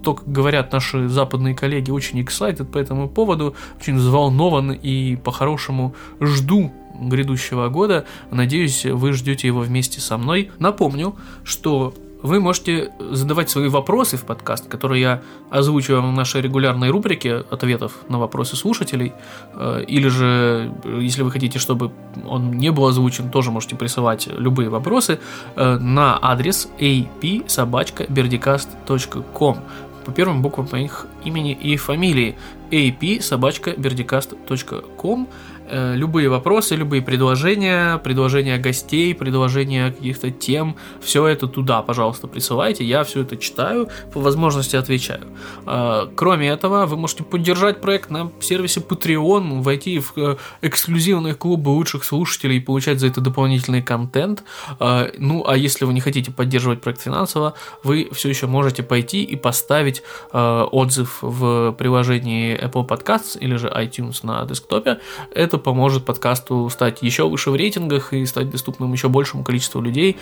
то, 0.03 0.15
как 0.15 0.31
говорят 0.31 0.73
наши 0.73 1.09
западные 1.09 1.55
коллеги, 1.55 1.91
очень 1.91 2.21
excited 2.21 2.65
по 2.65 2.79
этому 2.79 3.09
поводу, 3.09 3.55
очень 3.81 3.97
взволнован 3.97 4.73
и 4.73 5.17
по-хорошему 5.17 5.95
жду 6.21 6.73
грядущего 7.01 7.69
года. 7.69 8.05
Надеюсь, 8.31 8.85
вы 8.85 9.13
ждете 9.13 9.47
его 9.47 9.61
вместе 9.61 10.01
со 10.01 10.19
мной. 10.19 10.51
Напомню, 10.59 11.15
что 11.45 11.95
вы 12.23 12.41
можете 12.41 12.91
задавать 12.99 13.51
свои 13.51 13.69
вопросы 13.69 14.17
в 14.17 14.25
подкаст, 14.25 14.67
которые 14.69 15.01
я 15.01 15.23
озвучиваю 15.51 16.03
в 16.03 16.13
нашей 16.13 16.41
регулярной 16.43 16.91
рубрике 16.91 17.45
ответов 17.51 17.93
на 18.09 18.19
вопросы 18.19 18.57
слушателей. 18.57 19.13
Э, 19.55 19.85
или 19.87 20.09
же, 20.09 20.73
если 20.85 21.23
вы 21.23 21.31
хотите, 21.31 21.59
чтобы 21.59 21.93
он 22.27 22.51
не 22.53 22.73
был 22.73 22.87
озвучен, 22.87 23.31
тоже 23.31 23.51
можете 23.51 23.77
присылать 23.77 24.27
любые 24.27 24.69
вопросы 24.69 25.19
э, 25.57 25.79
на 25.79 26.19
адрес 26.21 26.69
ap-собачка-berdicast.com 26.79 29.59
по 30.05 30.13
первым 30.13 30.43
буквам 30.43 30.69
моих 30.73 31.07
имени 31.25 31.53
и 31.53 31.77
фамилии. 31.77 32.37
Ap 32.71 33.21
собачка 33.21 33.73
бердикаст.ком 33.77 35.29
любые 35.71 36.29
вопросы, 36.29 36.77
любые 36.77 37.03
предложения, 37.03 37.99
предложения 37.99 38.59
гостей, 38.59 39.15
предложения 39.15 39.93
каких-то 39.93 40.31
тем, 40.31 40.77
все 41.01 41.27
это 41.27 41.47
туда, 41.47 41.83
пожалуйста, 41.83 42.27
присылайте, 42.27 42.85
я 42.85 43.05
все 43.05 43.23
это 43.23 43.37
читаю, 43.37 43.89
по 44.13 44.21
возможности 44.21 44.77
отвечаю. 44.77 45.27
Э, 45.67 46.07
кроме 46.15 46.49
этого, 46.49 46.87
вы 46.87 46.97
можете 46.97 47.25
поддержать 47.25 47.81
проект 47.81 48.11
на 48.11 48.31
сервисе 48.41 48.81
Patreon, 48.81 49.63
войти 49.63 50.01
в 50.01 50.13
э, 50.17 50.37
эксклюзивные 50.63 51.35
клубы 51.35 51.71
лучших 51.71 52.05
слушателей 52.05 52.57
и 52.57 52.61
получать 52.61 53.01
за 53.01 53.07
это 53.07 53.21
дополнительный 53.21 53.83
контент. 53.83 54.43
Ну, 54.81 55.45
а 55.47 55.57
если 55.57 55.85
вы 55.85 55.93
не 55.93 56.01
хотите 56.01 56.31
поддерживать 56.31 56.81
проект 56.81 57.03
финансово, 57.03 57.55
вы 57.83 58.09
все 58.13 58.29
еще 58.29 58.47
можете 58.47 58.83
пойти 58.83 59.23
и 59.23 59.37
поставить 59.37 60.03
отзыв 60.33 61.19
в 61.21 61.73
приложении 61.73 62.59
Apple 62.59 62.87
Podcasts 62.87 63.39
или 63.39 63.57
же 63.57 63.69
iTunes 63.69 64.21
на 64.23 64.45
десктопе. 64.45 65.01
Это 65.35 65.59
поможет 65.61 66.05
подкасту 66.05 66.69
стать 66.71 67.03
еще 67.03 67.29
выше 67.29 67.51
в 67.51 67.57
рейтингах 67.57 68.13
и 68.13 68.27
стать 68.27 68.51
доступным 68.51 68.93
еще 68.93 69.09
большему 69.09 69.45
количеству 69.45 69.81
людей, 69.81 70.17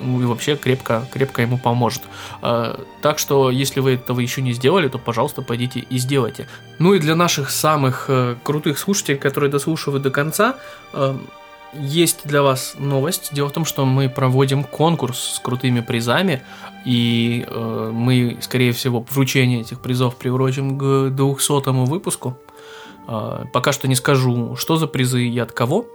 ну 0.00 0.22
и 0.22 0.24
вообще 0.24 0.56
крепко, 0.56 1.06
крепко 1.12 1.42
ему 1.42 1.58
поможет. 1.58 2.02
А, 2.42 2.80
так 3.02 3.18
что, 3.18 3.50
если 3.50 3.80
вы 3.80 3.92
этого 3.92 4.20
еще 4.20 4.42
не 4.42 4.52
сделали, 4.52 4.88
то, 4.88 4.98
пожалуйста, 4.98 5.42
пойдите 5.42 5.80
и 5.80 5.98
сделайте. 5.98 6.48
Ну 6.78 6.94
и 6.94 6.98
для 6.98 7.14
наших 7.14 7.50
самых 7.50 8.06
э, 8.08 8.36
крутых 8.42 8.78
слушателей, 8.78 9.18
которые 9.18 9.50
дослушивают 9.50 10.02
до 10.02 10.10
конца, 10.10 10.56
э, 10.92 11.16
есть 11.74 12.20
для 12.24 12.42
вас 12.42 12.74
новость. 12.78 13.30
Дело 13.32 13.48
в 13.48 13.52
том, 13.52 13.64
что 13.64 13.84
мы 13.84 14.08
проводим 14.08 14.64
конкурс 14.64 15.34
с 15.34 15.38
крутыми 15.38 15.80
призами, 15.80 16.42
и 16.84 17.44
э, 17.46 17.90
мы, 17.92 18.38
скорее 18.40 18.72
всего, 18.72 19.04
вручение 19.10 19.60
этих 19.60 19.80
призов 19.80 20.16
приурочим 20.16 20.78
к 20.78 21.10
200 21.10 21.86
выпуску. 21.86 22.38
А, 23.06 23.46
пока 23.52 23.72
что 23.72 23.88
не 23.88 23.94
скажу, 23.94 24.56
что 24.56 24.76
за 24.76 24.86
призы 24.86 25.26
и 25.26 25.38
от 25.38 25.52
кого, 25.52 25.86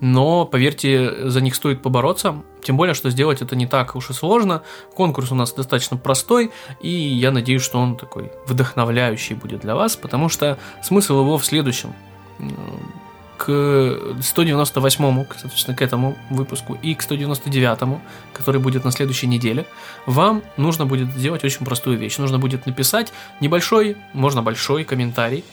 но, 0.00 0.46
поверьте, 0.46 1.28
за 1.28 1.42
них 1.42 1.54
стоит 1.54 1.82
побороться, 1.82 2.42
тем 2.62 2.76
более, 2.76 2.94
что 2.94 3.10
сделать 3.10 3.42
это 3.42 3.54
не 3.54 3.66
так 3.66 3.94
уж 3.94 4.08
и 4.10 4.14
сложно. 4.14 4.62
Конкурс 4.94 5.30
у 5.30 5.34
нас 5.34 5.52
достаточно 5.52 5.98
простой, 5.98 6.52
и 6.80 6.88
я 6.88 7.30
надеюсь, 7.30 7.62
что 7.62 7.78
он 7.78 7.96
такой 7.96 8.32
вдохновляющий 8.46 9.34
будет 9.34 9.60
для 9.60 9.74
вас, 9.74 9.96
потому 9.96 10.30
что 10.30 10.58
смысл 10.82 11.20
его 11.20 11.36
в 11.36 11.44
следующем. 11.44 11.92
К 13.36 13.48
198-му, 13.48 15.26
соответственно, 15.30 15.76
к 15.76 15.82
этому 15.82 16.16
выпуску, 16.30 16.78
и 16.80 16.94
к 16.94 17.02
199-му, 17.02 18.00
который 18.32 18.60
будет 18.60 18.84
на 18.84 18.92
следующей 18.92 19.26
неделе, 19.26 19.66
вам 20.06 20.42
нужно 20.56 20.86
будет 20.86 21.10
сделать 21.12 21.44
очень 21.44 21.64
простую 21.64 21.98
вещь. 21.98 22.18
Нужно 22.18 22.38
будет 22.38 22.66
написать 22.66 23.12
небольшой, 23.40 23.96
можно 24.12 24.42
большой 24.42 24.84
комментарий, 24.84 25.44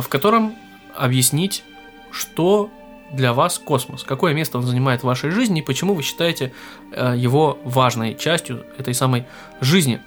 в 0.00 0.08
котором 0.08 0.54
объяснить, 0.94 1.62
что 2.10 2.70
для 3.12 3.32
вас 3.32 3.58
космос, 3.58 4.02
какое 4.02 4.34
место 4.34 4.58
он 4.58 4.64
занимает 4.64 5.02
в 5.02 5.04
вашей 5.04 5.30
жизни 5.30 5.60
и 5.60 5.62
почему 5.62 5.94
вы 5.94 6.02
считаете 6.02 6.52
э, 6.92 7.14
его 7.16 7.58
важной 7.64 8.16
частью 8.16 8.66
этой 8.78 8.94
самой 8.94 9.26
жизни. 9.60 10.00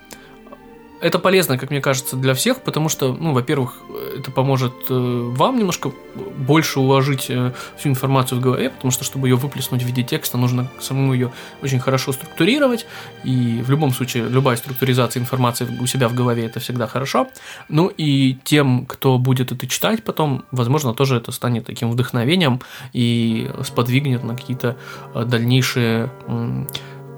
Это 1.02 1.18
полезно, 1.18 1.58
как 1.58 1.70
мне 1.70 1.80
кажется, 1.82 2.18
для 2.18 2.34
всех, 2.34 2.62
потому 2.62 2.90
что, 2.90 3.14
ну, 3.14 3.34
во-первых, 3.34 3.76
это 4.18 4.32
поможет 4.32 4.74
э, 4.90 4.94
вам 4.94 5.58
немножко 5.58 5.94
больше 6.38 6.80
уложить 6.82 7.28
э, 7.30 7.54
всю 7.78 7.90
информацию 7.90 8.40
в 8.40 8.42
голове, 8.42 8.70
потому 8.70 8.92
что, 8.92 9.06
чтобы 9.06 9.30
ее 9.30 9.36
выплеснуть 9.36 9.82
в 9.82 9.86
виде 9.86 10.04
текста, 10.04 10.38
нужно 10.38 10.70
самому 10.80 11.14
ее 11.14 11.32
очень 11.64 11.80
хорошо 11.80 12.12
структурировать, 12.12 12.86
и 13.24 13.62
в 13.66 13.70
любом 13.70 13.92
случае 13.92 14.28
любая 14.28 14.58
структуризация 14.58 15.22
информации 15.22 15.68
у 15.80 15.86
себя 15.86 16.10
в 16.10 16.14
голове 16.14 16.46
это 16.46 16.60
всегда 16.60 16.86
хорошо. 16.88 17.28
Ну 17.70 17.88
и 17.88 18.38
тем, 18.44 18.86
кто 18.86 19.18
будет 19.18 19.54
это 19.54 19.68
читать 19.68 20.04
потом, 20.04 20.44
возможно, 20.52 20.94
тоже 20.94 21.16
это 21.16 21.32
станет 21.32 21.66
таким 21.66 21.92
вдохновением 21.92 22.60
и 22.92 23.50
сподвигнет 23.64 24.24
на 24.24 24.36
какие-то 24.36 24.76
э, 25.14 25.24
дальнейшие 25.24 26.10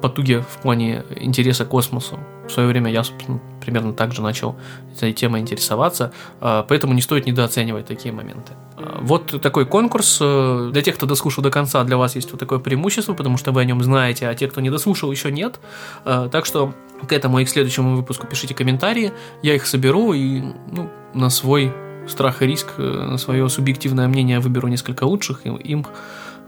потуги 0.01 0.43
в 0.47 0.61
плане 0.61 1.03
интереса 1.15 1.65
к 1.65 1.69
космосу. 1.69 2.19
В 2.51 2.53
свое 2.53 2.67
время 2.67 2.91
я, 2.91 3.05
собственно, 3.05 3.39
примерно 3.61 3.93
так 3.93 4.11
же 4.11 4.21
начал 4.21 4.57
этой 4.93 5.13
темой 5.13 5.39
интересоваться, 5.39 6.11
а, 6.41 6.63
поэтому 6.67 6.93
не 6.93 7.01
стоит 7.01 7.25
недооценивать 7.25 7.85
такие 7.85 8.13
моменты. 8.13 8.51
А, 8.75 8.99
вот 9.01 9.41
такой 9.41 9.65
конкурс. 9.65 10.17
Э, 10.19 10.69
для 10.73 10.81
тех, 10.81 10.95
кто 10.95 11.05
дослушал 11.05 11.43
до 11.43 11.49
конца, 11.49 11.81
для 11.85 11.95
вас 11.95 12.15
есть 12.15 12.29
вот 12.29 12.41
такое 12.41 12.59
преимущество, 12.59 13.13
потому 13.13 13.37
что 13.37 13.53
вы 13.53 13.61
о 13.61 13.63
нем 13.63 13.81
знаете, 13.81 14.27
а 14.27 14.35
те, 14.35 14.49
кто 14.49 14.59
не 14.59 14.69
дослушал, 14.69 15.09
еще 15.11 15.31
нет. 15.31 15.61
А, 16.03 16.27
так 16.27 16.45
что 16.45 16.73
к 17.07 17.13
этому 17.13 17.39
и 17.39 17.45
к 17.45 17.49
следующему 17.49 17.95
выпуску 17.95 18.27
пишите 18.27 18.53
комментарии, 18.53 19.13
я 19.41 19.55
их 19.55 19.65
соберу 19.65 20.11
и 20.11 20.41
ну, 20.71 20.89
на 21.13 21.29
свой 21.29 21.73
страх 22.09 22.41
и 22.41 22.47
риск, 22.47 22.73
э, 22.77 22.81
на 22.81 23.17
свое 23.17 23.47
субъективное 23.47 24.09
мнение 24.09 24.41
выберу 24.41 24.67
несколько 24.67 25.05
лучших, 25.05 25.45
и 25.45 25.49
им 25.49 25.85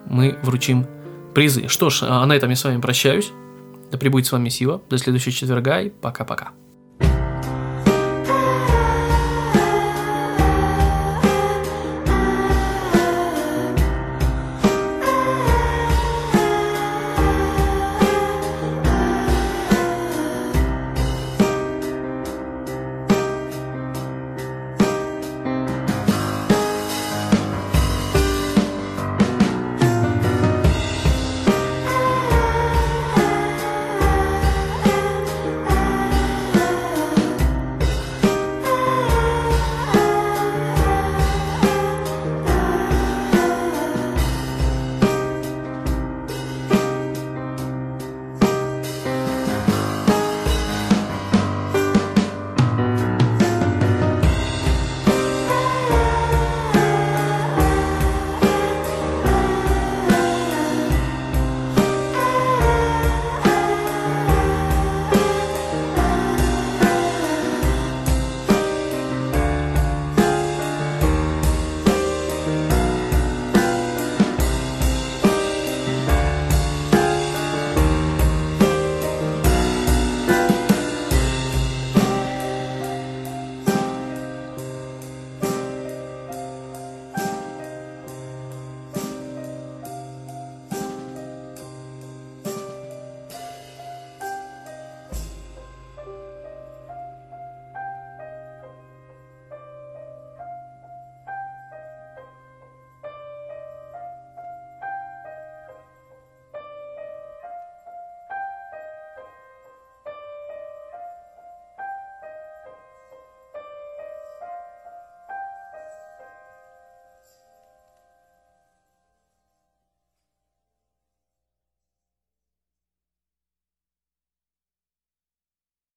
мы 0.06 0.38
вручим 0.44 0.86
призы. 1.34 1.70
Что 1.70 1.90
ж, 1.90 2.00
а 2.02 2.26
на 2.26 2.34
этом 2.34 2.50
я 2.50 2.58
с 2.58 2.64
вами 2.66 2.82
прощаюсь. 2.82 3.32
Да 3.94 4.00
пребудет 4.00 4.26
с 4.26 4.32
вами 4.32 4.50
сила. 4.50 4.82
До 4.90 4.98
следующего 4.98 5.32
четверга 5.32 5.82
и 5.82 5.92
пока-пока. 5.92 6.50